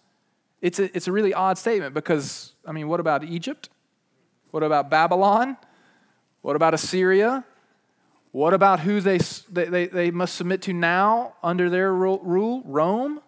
[0.63, 3.69] it's a, it's a really odd statement because, I mean, what about Egypt?
[4.57, 5.59] What about Babylon?
[6.41, 7.45] What about Assyria?
[8.33, 9.19] What about who they,
[9.51, 12.63] they, they must submit to now under their rule?
[12.65, 13.21] Rome?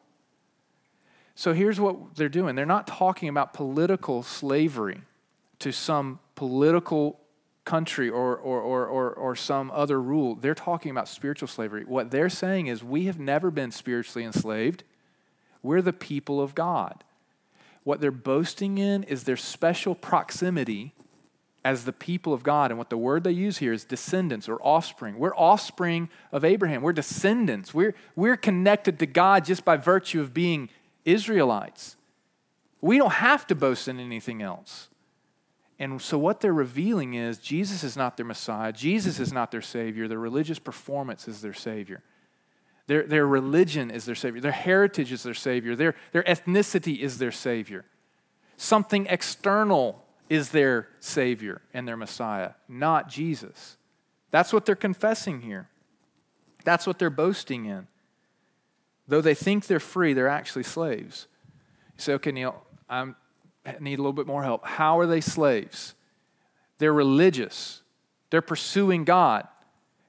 [1.35, 5.03] So here's what they're doing they're not talking about political slavery
[5.59, 7.21] to some political
[7.67, 10.35] country or, or, or, or, or some other rule.
[10.35, 11.85] They're talking about spiritual slavery.
[11.85, 14.83] What they're saying is, we have never been spiritually enslaved.
[15.63, 17.05] We're the people of God.
[17.85, 20.95] What they're boasting in is their special proximity
[21.69, 22.71] as the people of God.
[22.71, 25.19] And what the word they use here is descendants or offspring.
[25.19, 26.81] We're offspring of Abraham.
[26.81, 27.75] We're descendants.
[27.75, 30.71] We're, we're connected to God just by virtue of being
[31.05, 31.97] Israelites.
[32.81, 34.89] We don't have to boast in anything else.
[35.79, 39.63] And so, what they're revealing is Jesus is not their Messiah, Jesus is not their
[39.63, 42.03] Savior, their religious performance is their Savior.
[42.87, 47.19] Their, their religion is their Savior, their heritage is their Savior, their, their ethnicity is
[47.19, 47.85] their Savior.
[48.57, 53.77] Something external is their Savior and their Messiah, not Jesus.
[54.31, 55.69] That's what they're confessing here.
[56.65, 57.87] That's what they're boasting in.
[59.07, 61.27] Though they think they're free, they're actually slaves.
[61.97, 63.17] You say, okay, Neal, I'm,
[63.65, 64.67] I need a little bit more help.
[64.67, 65.95] How are they slaves?
[66.79, 67.83] They're religious,
[68.31, 69.49] they're pursuing God.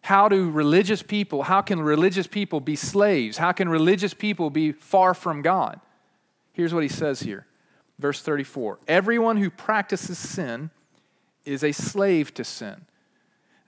[0.01, 3.37] How do religious people, how can religious people be slaves?
[3.37, 5.81] How can religious people be far from God?
[6.53, 7.45] Here's what he says here.
[7.99, 10.71] Verse 34 Everyone who practices sin
[11.45, 12.85] is a slave to sin.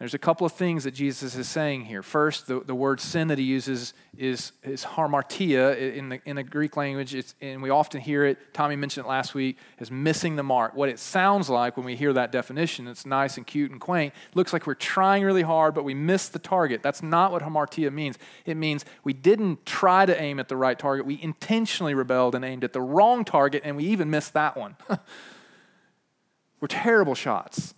[0.02, 2.02] There's a couple of things that Jesus is saying here.
[2.02, 6.44] First, the, the word sin that he uses is, is hamartia in the, in the
[6.44, 10.38] Greek language, it's, and we often hear it, Tommy mentioned it last week, as missing
[10.38, 10.74] the mark.
[10.74, 14.16] What it sounds like when we hear that definition, it's nice and cute and quaint,
[14.34, 16.82] looks like we're trying really hard, but we missed the target.
[16.82, 18.18] That's not what hamartia means.
[18.44, 22.44] It means we didn't try to aim at the right target, we intentionally rebelled and
[22.44, 24.78] aimed at the wrong target, and we even missed that one.
[26.60, 27.76] we're terrible shots.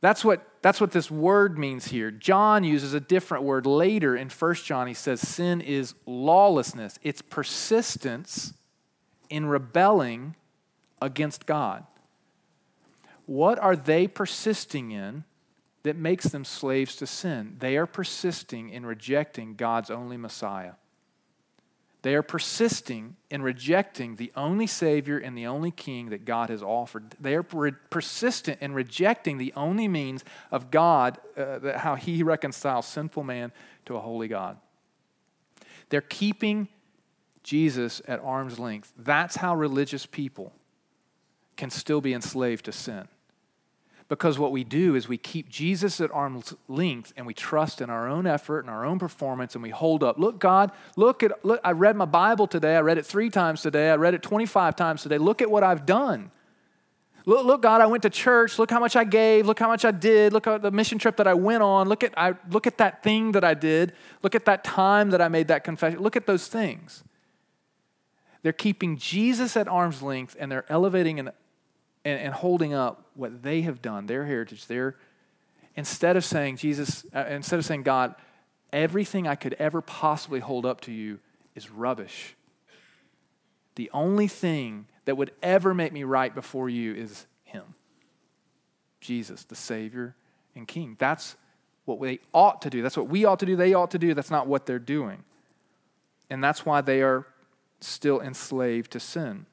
[0.00, 2.10] That's what, that's what this word means here.
[2.10, 4.86] John uses a different word later in 1 John.
[4.86, 8.54] He says sin is lawlessness, it's persistence
[9.28, 10.36] in rebelling
[11.02, 11.84] against God.
[13.26, 15.24] What are they persisting in
[15.82, 17.56] that makes them slaves to sin?
[17.58, 20.72] They are persisting in rejecting God's only Messiah.
[22.02, 26.62] They are persisting in rejecting the only Savior and the only King that God has
[26.62, 27.16] offered.
[27.20, 32.86] They are re- persistent in rejecting the only means of God, uh, how He reconciles
[32.86, 33.52] sinful man
[33.86, 34.58] to a holy God.
[35.88, 36.68] They're keeping
[37.42, 38.92] Jesus at arm's length.
[38.96, 40.52] That's how religious people
[41.56, 43.08] can still be enslaved to sin.
[44.08, 47.90] Because what we do is we keep Jesus at arm's length and we trust in
[47.90, 50.18] our own effort and our own performance and we hold up.
[50.18, 52.76] Look, God, look at look, I read my Bible today.
[52.76, 53.90] I read it three times today.
[53.90, 55.18] I read it 25 times today.
[55.18, 56.30] Look at what I've done.
[57.26, 58.58] Look, look, God, I went to church.
[58.58, 59.46] Look how much I gave.
[59.46, 60.32] Look how much I did.
[60.32, 61.86] Look at the mission trip that I went on.
[61.86, 63.92] Look at, I, look at that thing that I did.
[64.22, 66.00] Look at that time that I made that confession.
[66.00, 67.04] Look at those things.
[68.42, 71.32] They're keeping Jesus at arm's length and they're elevating and,
[72.08, 74.96] and, and holding up what they have done, their heritage, their
[75.76, 78.14] instead of saying, Jesus, uh, instead of saying, God,
[78.72, 81.20] everything I could ever possibly hold up to you
[81.54, 82.34] is rubbish.
[83.76, 87.74] The only thing that would ever make me right before you is Him
[89.00, 90.16] Jesus, the Savior
[90.56, 90.96] and King.
[90.98, 91.36] That's
[91.84, 92.82] what they ought to do.
[92.82, 93.56] That's what we ought to do.
[93.56, 94.14] They ought to do.
[94.14, 95.22] That's not what they're doing.
[96.28, 97.26] And that's why they are
[97.80, 99.46] still enslaved to sin.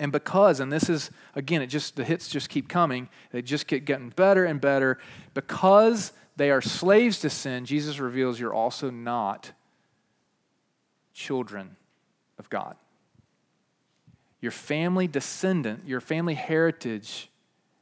[0.00, 3.66] And because, and this is, again, it just, the hits just keep coming, they just
[3.66, 4.98] get getting better and better.
[5.34, 9.52] Because they are slaves to sin, Jesus reveals you're also not
[11.12, 11.76] children
[12.38, 12.76] of God.
[14.40, 17.28] Your family descendant, your family heritage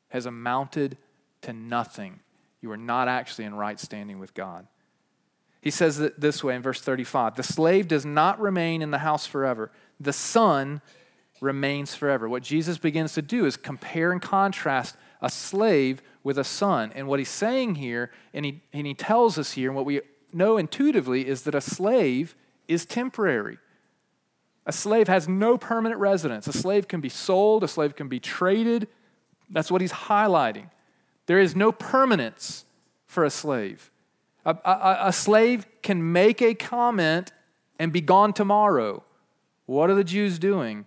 [0.08, 0.98] has amounted
[1.42, 2.18] to nothing.
[2.60, 4.66] You are not actually in right standing with God.
[5.60, 8.98] He says it this way in verse 35 The slave does not remain in the
[8.98, 10.80] house forever, the son
[11.40, 12.28] remains forever.
[12.28, 16.92] What Jesus begins to do is compare and contrast a slave with a son.
[16.94, 20.00] And what he's saying here, and he, and he tells us here, and what we
[20.32, 22.34] know intuitively, is that a slave
[22.66, 23.58] is temporary.
[24.66, 26.46] A slave has no permanent residence.
[26.46, 28.86] A slave can be sold, a slave can be traded.
[29.48, 30.70] That's what he's highlighting.
[31.26, 32.66] There is no permanence
[33.06, 33.90] for a slave.
[34.44, 37.32] A, a, a, slave can make a comment
[37.78, 39.02] and be gone tomorrow.
[39.66, 40.86] What are the Jews doing?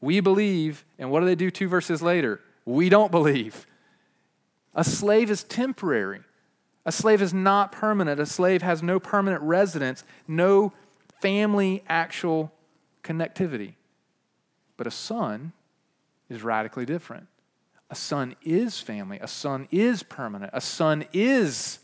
[0.00, 2.40] We believe, and what do they do two verses later?
[2.64, 3.66] We don't believe.
[4.74, 6.20] A slave is temporary.
[6.86, 8.20] A slave is not permanent.
[8.20, 10.72] A slave has no permanent residence, no
[11.20, 12.52] family actual
[13.02, 13.74] connectivity.
[14.76, 15.52] But a son
[16.28, 17.26] is radically different.
[17.90, 19.18] A son is family.
[19.20, 20.50] A son is permanent.
[20.54, 21.80] A son is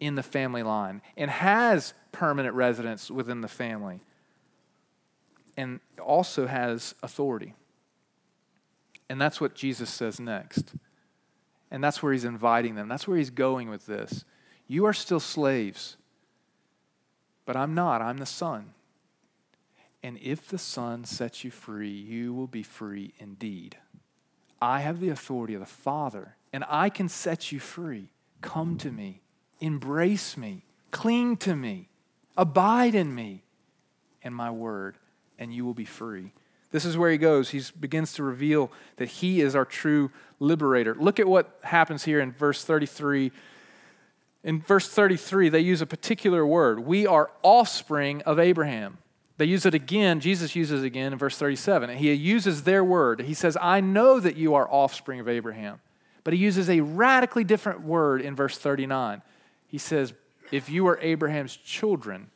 [0.00, 4.00] in the family line and has permanent residence within the family
[5.56, 7.54] and also has authority.
[9.08, 10.74] And that's what Jesus says next.
[11.70, 12.88] And that's where he's inviting them.
[12.88, 14.24] That's where he's going with this.
[14.66, 15.96] You are still slaves,
[17.44, 18.02] but I'm not.
[18.02, 18.72] I'm the Son.
[20.02, 23.76] And if the Son sets you free, you will be free indeed.
[24.60, 28.10] I have the authority of the Father, and I can set you free.
[28.40, 29.22] Come to me,
[29.60, 31.88] embrace me, cling to me,
[32.36, 33.42] abide in me
[34.22, 34.96] and my word,
[35.38, 36.32] and you will be free.
[36.70, 37.50] This is where he goes.
[37.50, 40.10] He begins to reveal that he is our true
[40.40, 40.94] liberator.
[40.94, 43.32] Look at what happens here in verse 33.
[44.44, 46.80] In verse 33, they use a particular word.
[46.80, 48.98] We are offspring of Abraham.
[49.38, 51.96] They use it again, Jesus uses it again in verse 37.
[51.98, 53.20] He uses their word.
[53.20, 55.80] He says, I know that you are offspring of Abraham.
[56.24, 59.22] But he uses a radically different word in verse 39.
[59.68, 60.14] He says,
[60.50, 62.30] If you are Abraham's children,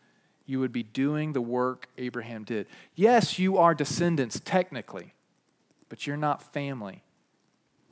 [0.51, 2.66] you would be doing the work Abraham did.
[2.94, 5.14] Yes, you are descendants technically,
[5.88, 7.03] but you're not family.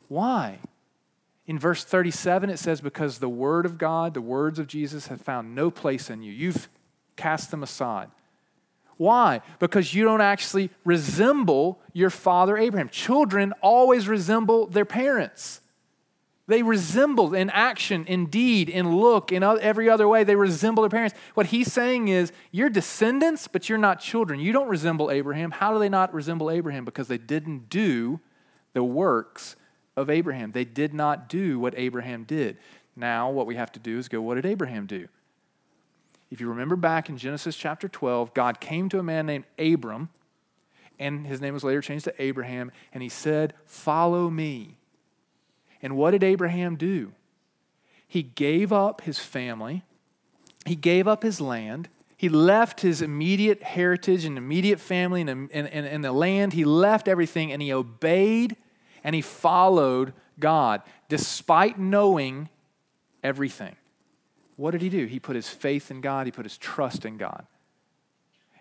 [0.09, 0.59] Why?
[1.47, 5.21] In verse 37, it says, Because the word of God, the words of Jesus, have
[5.21, 6.33] found no place in you.
[6.33, 6.69] You've
[7.17, 8.11] cast them aside.
[8.99, 9.41] Why?
[9.59, 12.89] Because you don't actually resemble your father Abraham.
[12.89, 15.61] Children always resemble their parents.
[16.49, 20.89] They resemble in action, in deed, in look, in every other way, they resemble their
[20.89, 21.15] parents.
[21.35, 24.41] What he's saying is, you're descendants, but you're not children.
[24.41, 25.51] You don't resemble Abraham.
[25.51, 26.87] How do they not resemble Abraham?
[26.87, 28.21] Because they didn't do
[28.73, 29.57] the works
[29.95, 30.53] of Abraham.
[30.53, 32.57] They did not do what Abraham did.
[32.97, 35.07] Now, what we have to do is go, what did Abraham do?
[36.31, 40.09] If you remember back in Genesis chapter 12, God came to a man named Abram,
[40.99, 44.78] and his name was later changed to Abraham, and he said, Follow me.
[45.83, 47.13] And what did Abraham do?
[48.07, 49.83] He gave up his family,
[50.65, 55.51] he gave up his land, he left his immediate heritage and immediate family and, and,
[55.53, 58.57] and, and the land, he left everything, and he obeyed
[59.05, 62.49] and he followed God despite knowing
[63.23, 63.77] everything.
[64.57, 65.07] What did he do?
[65.07, 67.47] He put his faith in God, he put his trust in God.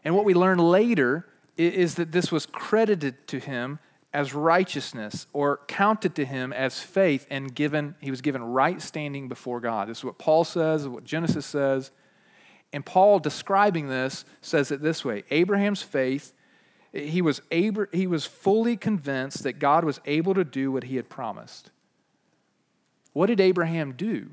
[0.04, 1.26] And what we learn later
[1.58, 3.80] is that this was credited to him
[4.18, 9.28] as righteousness or counted to him as faith and given he was given right standing
[9.28, 9.88] before God.
[9.88, 11.92] This is what Paul says, what Genesis says.
[12.74, 16.34] And Paul describing this says it this way Abraham's faith,
[16.92, 20.96] he was, Abra- he was fully convinced that God was able to do what he
[20.96, 21.70] had promised.
[23.14, 24.32] What did Abraham do?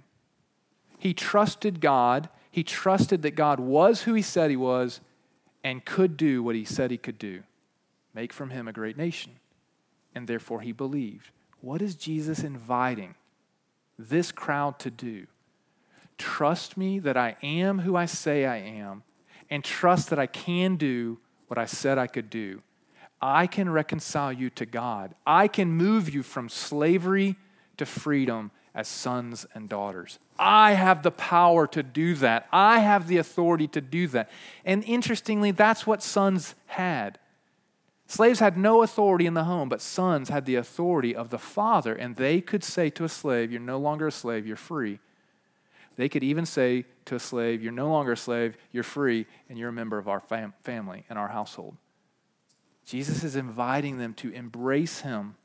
[0.98, 2.30] He trusted God.
[2.50, 5.02] He trusted that God was who he said he was
[5.62, 7.42] and could do what he said he could do
[8.14, 9.32] make from him a great nation
[10.14, 11.30] and therefore he believed.
[11.60, 13.14] What is Jesus inviting
[13.98, 15.26] this crowd to do?
[16.18, 19.02] Trust me that I am who I say I am,
[19.50, 22.62] and trust that I can do what I said I could do.
[23.20, 25.14] I can reconcile you to God.
[25.26, 27.36] I can move you from slavery
[27.78, 30.18] to freedom as sons and daughters.
[30.38, 32.46] I have the power to do that.
[32.52, 34.30] I have the authority to do that.
[34.64, 37.18] And interestingly, that's what sons had.
[38.06, 41.94] Slaves had no authority in the home, but sons had the authority of the father,
[41.94, 45.00] and they could say to a slave, You're no longer a slave, you're free.
[45.96, 49.58] They could even say to a slave, You're no longer a slave, you're free, and
[49.58, 51.76] you're a member of our fam- family and our household.
[52.84, 55.36] Jesus is inviting them to embrace him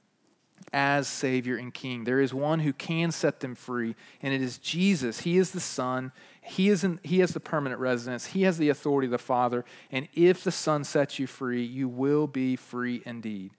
[0.74, 2.04] as Savior and King.
[2.04, 5.22] There is one who can set them free, and it is Jesus.
[5.22, 6.12] He is the Son.
[6.42, 8.28] He, is in, he has the permanent residence.
[8.28, 9.66] He has the authority of the Father.
[9.92, 13.52] And if the Son sets you free, you will be free indeed.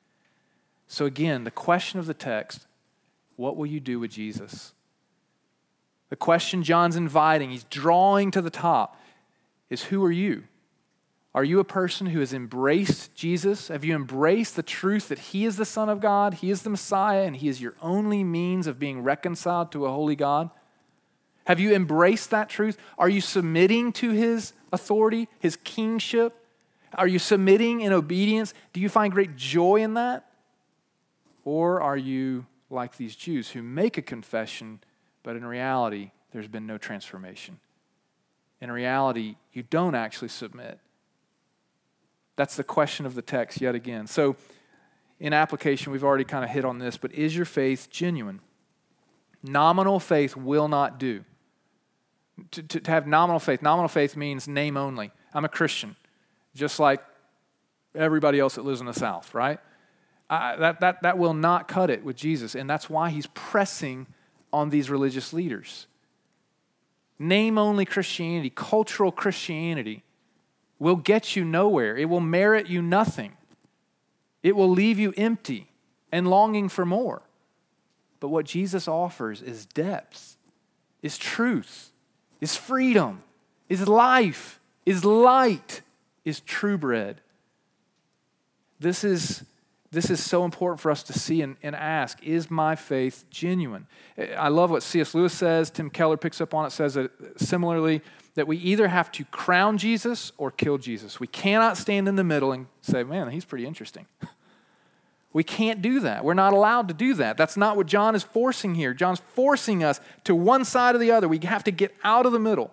[0.87, 2.67] So, again, the question of the text
[3.37, 4.75] what will you do with Jesus?
[6.11, 9.01] The question John's inviting, he's drawing to the top,
[9.71, 10.45] is who are you?
[11.33, 13.69] Are you a person who has embraced Jesus?
[13.69, 16.71] Have you embraced the truth that He is the Son of God, He is the
[16.71, 20.51] Messiah, and He is your only means of being reconciled to a holy God?
[21.45, 22.77] Have you embraced that truth?
[22.99, 26.35] Are you submitting to His authority, His kingship?
[26.95, 28.53] Are you submitting in obedience?
[28.73, 30.27] Do you find great joy in that?
[31.45, 34.81] Or are you like these Jews who make a confession,
[35.23, 37.61] but in reality, there's been no transformation?
[38.61, 40.81] In reality, you don't actually submit
[42.37, 44.07] that's the question of the text yet again.
[44.07, 44.37] So,
[45.19, 48.41] in application, we've already kind of hit on this, but is your faith genuine?
[49.43, 51.25] Nominal faith will not do.
[52.53, 55.11] To, to, to, have nominal faith, nominal faith means name only.
[55.35, 55.95] I'm a Christian,
[56.55, 57.03] just like
[57.95, 59.59] everybody else that lives in the South, right?
[60.31, 64.07] I, that, that, that will not cut it with Jesus, and that's why he's pressing
[64.53, 65.87] on these religious leaders.
[67.19, 70.03] Name only Christianity, cultural Christianity,
[70.81, 71.97] will get you nowhere.
[71.97, 73.37] It will merit you nothing.
[74.43, 75.69] It will leave you empty
[76.11, 77.23] and longing for more.
[78.19, 80.37] But what Jesus offers is depth,
[81.03, 81.93] is truth,
[82.41, 83.23] is freedom,
[83.69, 85.83] is life, is light,
[86.25, 87.21] is true bread.
[88.79, 89.45] This is,
[89.91, 93.87] this is so important for us to see and, and ask is my faith genuine?
[94.37, 95.15] I love what C.S.
[95.15, 95.71] Lewis says.
[95.71, 98.03] Tim Keller picks up on it, says it similarly
[98.35, 101.19] that we either have to crown Jesus or kill Jesus.
[101.19, 104.07] We cannot stand in the middle and say, man, he's pretty interesting.
[105.33, 106.25] We can't do that.
[106.25, 107.37] We're not allowed to do that.
[107.37, 108.93] That's not what John is forcing here.
[108.93, 111.29] John's forcing us to one side or the other.
[111.29, 112.73] We have to get out of the middle.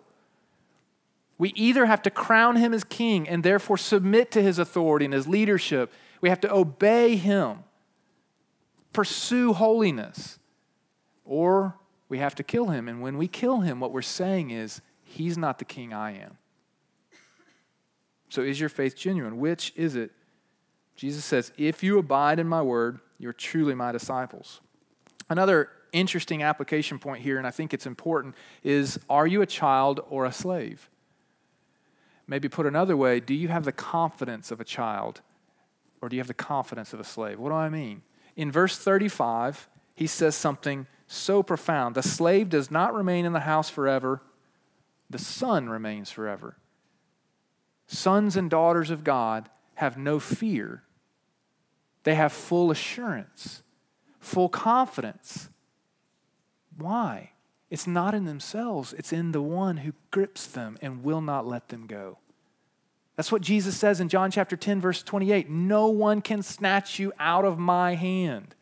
[1.37, 5.13] We either have to crown him as king and therefore submit to his authority and
[5.13, 5.93] his leadership.
[6.19, 7.59] We have to obey him,
[8.91, 10.39] pursue holiness,
[11.25, 11.75] or
[12.09, 12.87] we have to kill him.
[12.87, 16.37] And when we kill him, what we're saying is, He's not the king I am.
[18.29, 19.39] So is your faith genuine?
[19.39, 20.11] Which is it?
[20.95, 24.59] Jesus says, If you abide in my word, you're truly my disciples.
[25.29, 30.01] Another interesting application point here, and I think it's important, is are you a child
[30.09, 30.89] or a slave?
[32.27, 35.21] Maybe put another way, do you have the confidence of a child
[36.01, 37.39] or do you have the confidence of a slave?
[37.39, 38.01] What do I mean?
[38.35, 41.95] In verse 35, he says something so profound.
[41.95, 44.21] The slave does not remain in the house forever,
[45.09, 46.57] the Son remains forever.
[47.87, 50.83] Sons and daughters of God have no fear,
[52.03, 53.63] they have full assurance,
[54.19, 55.49] full confidence.
[56.77, 57.31] Why?
[57.69, 61.69] It's not in themselves, it's in the one who grips them and will not let
[61.69, 62.17] them go.
[63.17, 67.11] That's what Jesus says in John chapter 10, verse 28 No one can snatch you
[67.19, 68.55] out of my hand.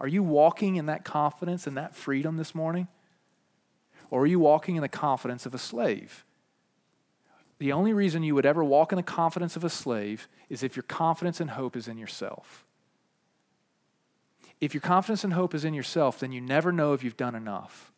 [0.00, 2.88] Are you walking in that confidence and that freedom this morning?
[4.12, 6.26] Or are you walking in the confidence of a slave?
[7.58, 10.76] The only reason you would ever walk in the confidence of a slave is if
[10.76, 12.66] your confidence and hope is in yourself.
[14.60, 17.34] If your confidence and hope is in yourself, then you never know if you've done
[17.34, 17.90] enough.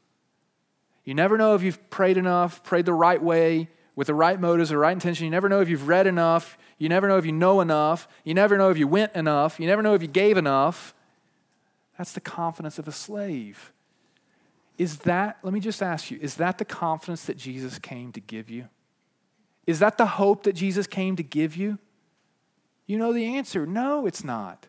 [1.03, 4.71] You never know if you've prayed enough, prayed the right way, with the right motives,
[4.71, 5.25] the right intention.
[5.25, 6.57] You never know if you've read enough.
[6.79, 8.07] You never know if you know enough.
[8.23, 9.59] You never know if you went enough.
[9.59, 10.95] You never know if you gave enough.
[11.99, 13.73] That's the confidence of a slave.
[14.77, 18.21] Is that, let me just ask you, is that the confidence that Jesus came to
[18.21, 18.69] give you?
[19.67, 21.79] Is that the hope that Jesus came to give you?
[22.87, 24.67] You know the answer no, it's not.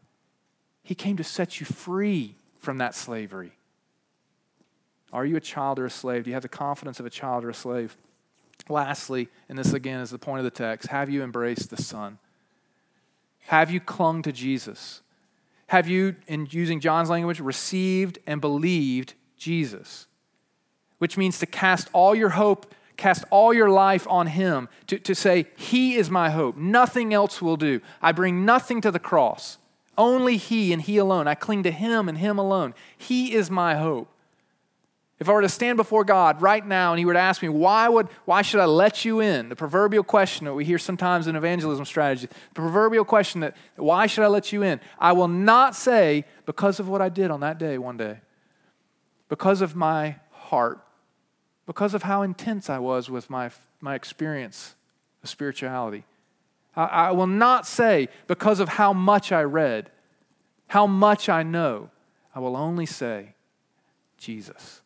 [0.84, 3.54] He came to set you free from that slavery.
[5.12, 6.24] Are you a child or a slave?
[6.24, 7.98] Do you have the confidence of a child or a slave?
[8.70, 12.20] Lastly, and this again is the point of the text, have you embraced the Son?
[13.48, 15.02] Have you clung to Jesus?
[15.68, 20.08] Have you, in using John's language, received and believed Jesus,
[20.98, 25.14] which means to cast all your hope, cast all your life on Him, to, to
[25.14, 26.58] say, He is my hope.
[26.58, 27.82] Nothing else will do.
[28.02, 29.58] I bring nothing to the cross.
[29.98, 31.28] Only He and He alone.
[31.28, 32.74] I cling to Him and Him alone.
[32.98, 34.10] He is my hope.
[35.18, 37.48] If I were to stand before God right now and He were to ask me,
[37.48, 39.48] why, would, why should I let you in?
[39.48, 44.08] The proverbial question that we hear sometimes in evangelism strategy, the proverbial question that, why
[44.08, 44.82] should I let you in?
[45.00, 48.20] I will not say, because of what I did on that day one day,
[49.30, 50.80] because of my heart,
[51.66, 53.50] because of how intense I was with my,
[53.82, 54.76] my experience
[55.24, 56.04] of spirituality.
[56.76, 59.90] I, I will not say, because of how much I read,
[60.68, 61.90] how much I know.
[62.34, 63.34] I will only say,
[64.18, 64.82] Jesus.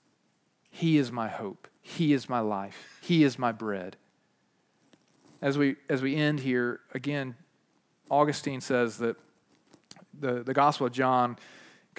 [0.70, 1.68] He is my hope.
[1.82, 3.00] He is my life.
[3.02, 3.98] He is my bread.
[5.42, 7.36] As we, as we end here, again,
[8.10, 9.16] Augustine says that
[10.18, 11.38] the, the Gospel of John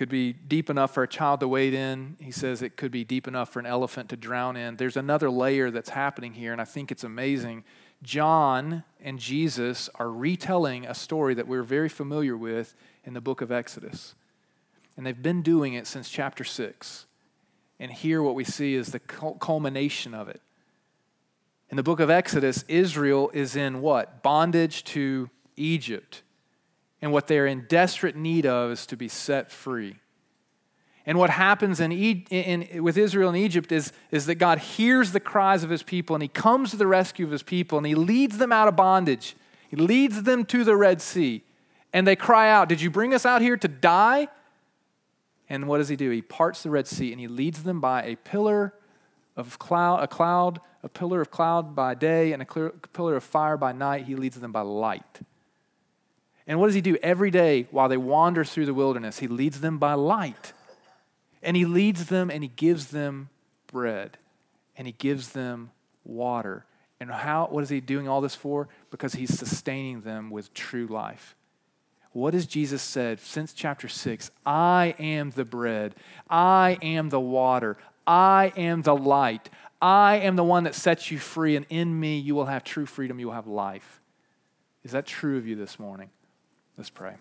[0.00, 2.16] could be deep enough for a child to wade in.
[2.18, 4.76] He says it could be deep enough for an elephant to drown in.
[4.76, 7.64] There's another layer that's happening here, and I think it's amazing.
[8.02, 12.74] John and Jesus are retelling a story that we're very familiar with
[13.04, 14.14] in the book of Exodus.
[14.96, 17.04] And they've been doing it since chapter 6.
[17.78, 20.40] And here, what we see is the culmination of it.
[21.68, 24.22] In the book of Exodus, Israel is in what?
[24.22, 26.22] Bondage to Egypt.
[27.02, 29.96] And what they're in desperate need of is to be set free.
[31.06, 35.20] And what happens in, in, with Israel and Egypt is, is that God hears the
[35.20, 37.94] cries of his people and he comes to the rescue of his people and he
[37.94, 39.34] leads them out of bondage.
[39.70, 41.42] He leads them to the Red Sea.
[41.92, 44.28] And they cry out, Did you bring us out here to die?
[45.48, 46.10] And what does he do?
[46.10, 48.74] He parts the Red Sea and he leads them by a pillar
[49.36, 53.24] of cloud, a cloud, a pillar of cloud by day and a clear, pillar of
[53.24, 54.04] fire by night.
[54.04, 55.20] He leads them by light.
[56.46, 59.18] And what does he do every day while they wander through the wilderness?
[59.18, 60.52] He leads them by light.
[61.42, 63.30] And he leads them and he gives them
[63.66, 64.18] bread
[64.76, 65.70] and he gives them
[66.04, 66.64] water.
[67.00, 68.68] And how what is he doing all this for?
[68.90, 71.34] Because he's sustaining them with true life.
[72.12, 74.30] What has Jesus said since chapter 6?
[74.44, 75.94] I am the bread.
[76.28, 77.76] I am the water.
[78.06, 79.48] I am the light.
[79.80, 82.84] I am the one that sets you free, and in me you will have true
[82.84, 83.18] freedom.
[83.18, 84.00] You will have life.
[84.82, 86.10] Is that true of you this morning?
[86.80, 87.16] Let's pray.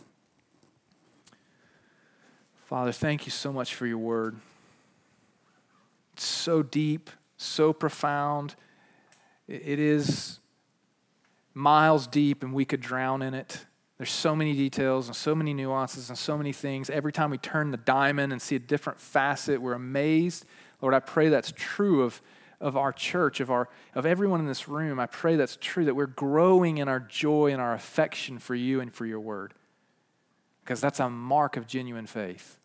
[2.67, 4.37] Father, thank you so much for your word.
[6.13, 8.55] It's so deep, so profound.
[9.49, 10.39] It is
[11.53, 13.65] miles deep, and we could drown in it.
[13.97, 16.89] There's so many details and so many nuances and so many things.
[16.89, 20.45] Every time we turn the diamond and see a different facet, we're amazed.
[20.81, 22.21] Lord, I pray that's true of,
[22.61, 24.99] of our church, of, our, of everyone in this room.
[24.99, 28.81] I pray that's true, that we're growing in our joy and our affection for you
[28.81, 29.53] and for your word,
[30.63, 32.57] because that's a mark of genuine faith.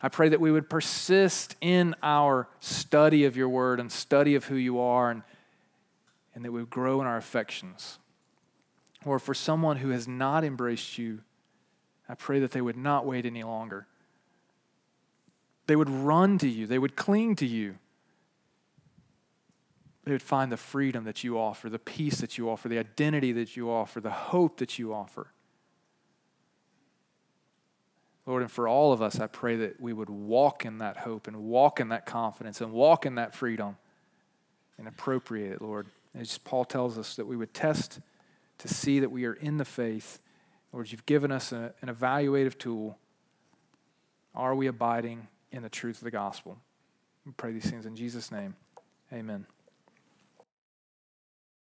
[0.00, 4.44] I pray that we would persist in our study of your word and study of
[4.44, 5.22] who you are, and,
[6.34, 7.98] and that we would grow in our affections
[9.04, 11.20] or for someone who has not embraced you,
[12.08, 13.86] I pray that they would not wait any longer.
[15.66, 17.76] They would run to you, they would cling to you.
[20.08, 23.30] They would find the freedom that you offer, the peace that you offer, the identity
[23.32, 25.32] that you offer, the hope that you offer.
[28.24, 31.28] Lord, and for all of us, I pray that we would walk in that hope
[31.28, 33.76] and walk in that confidence and walk in that freedom
[34.78, 35.88] and appropriate it, Lord.
[36.14, 38.00] As Paul tells us, that we would test
[38.56, 40.20] to see that we are in the faith.
[40.72, 42.96] Lord, you've given us a, an evaluative tool.
[44.34, 46.56] Are we abiding in the truth of the gospel?
[47.26, 48.56] We pray these things in Jesus' name.
[49.12, 49.44] Amen.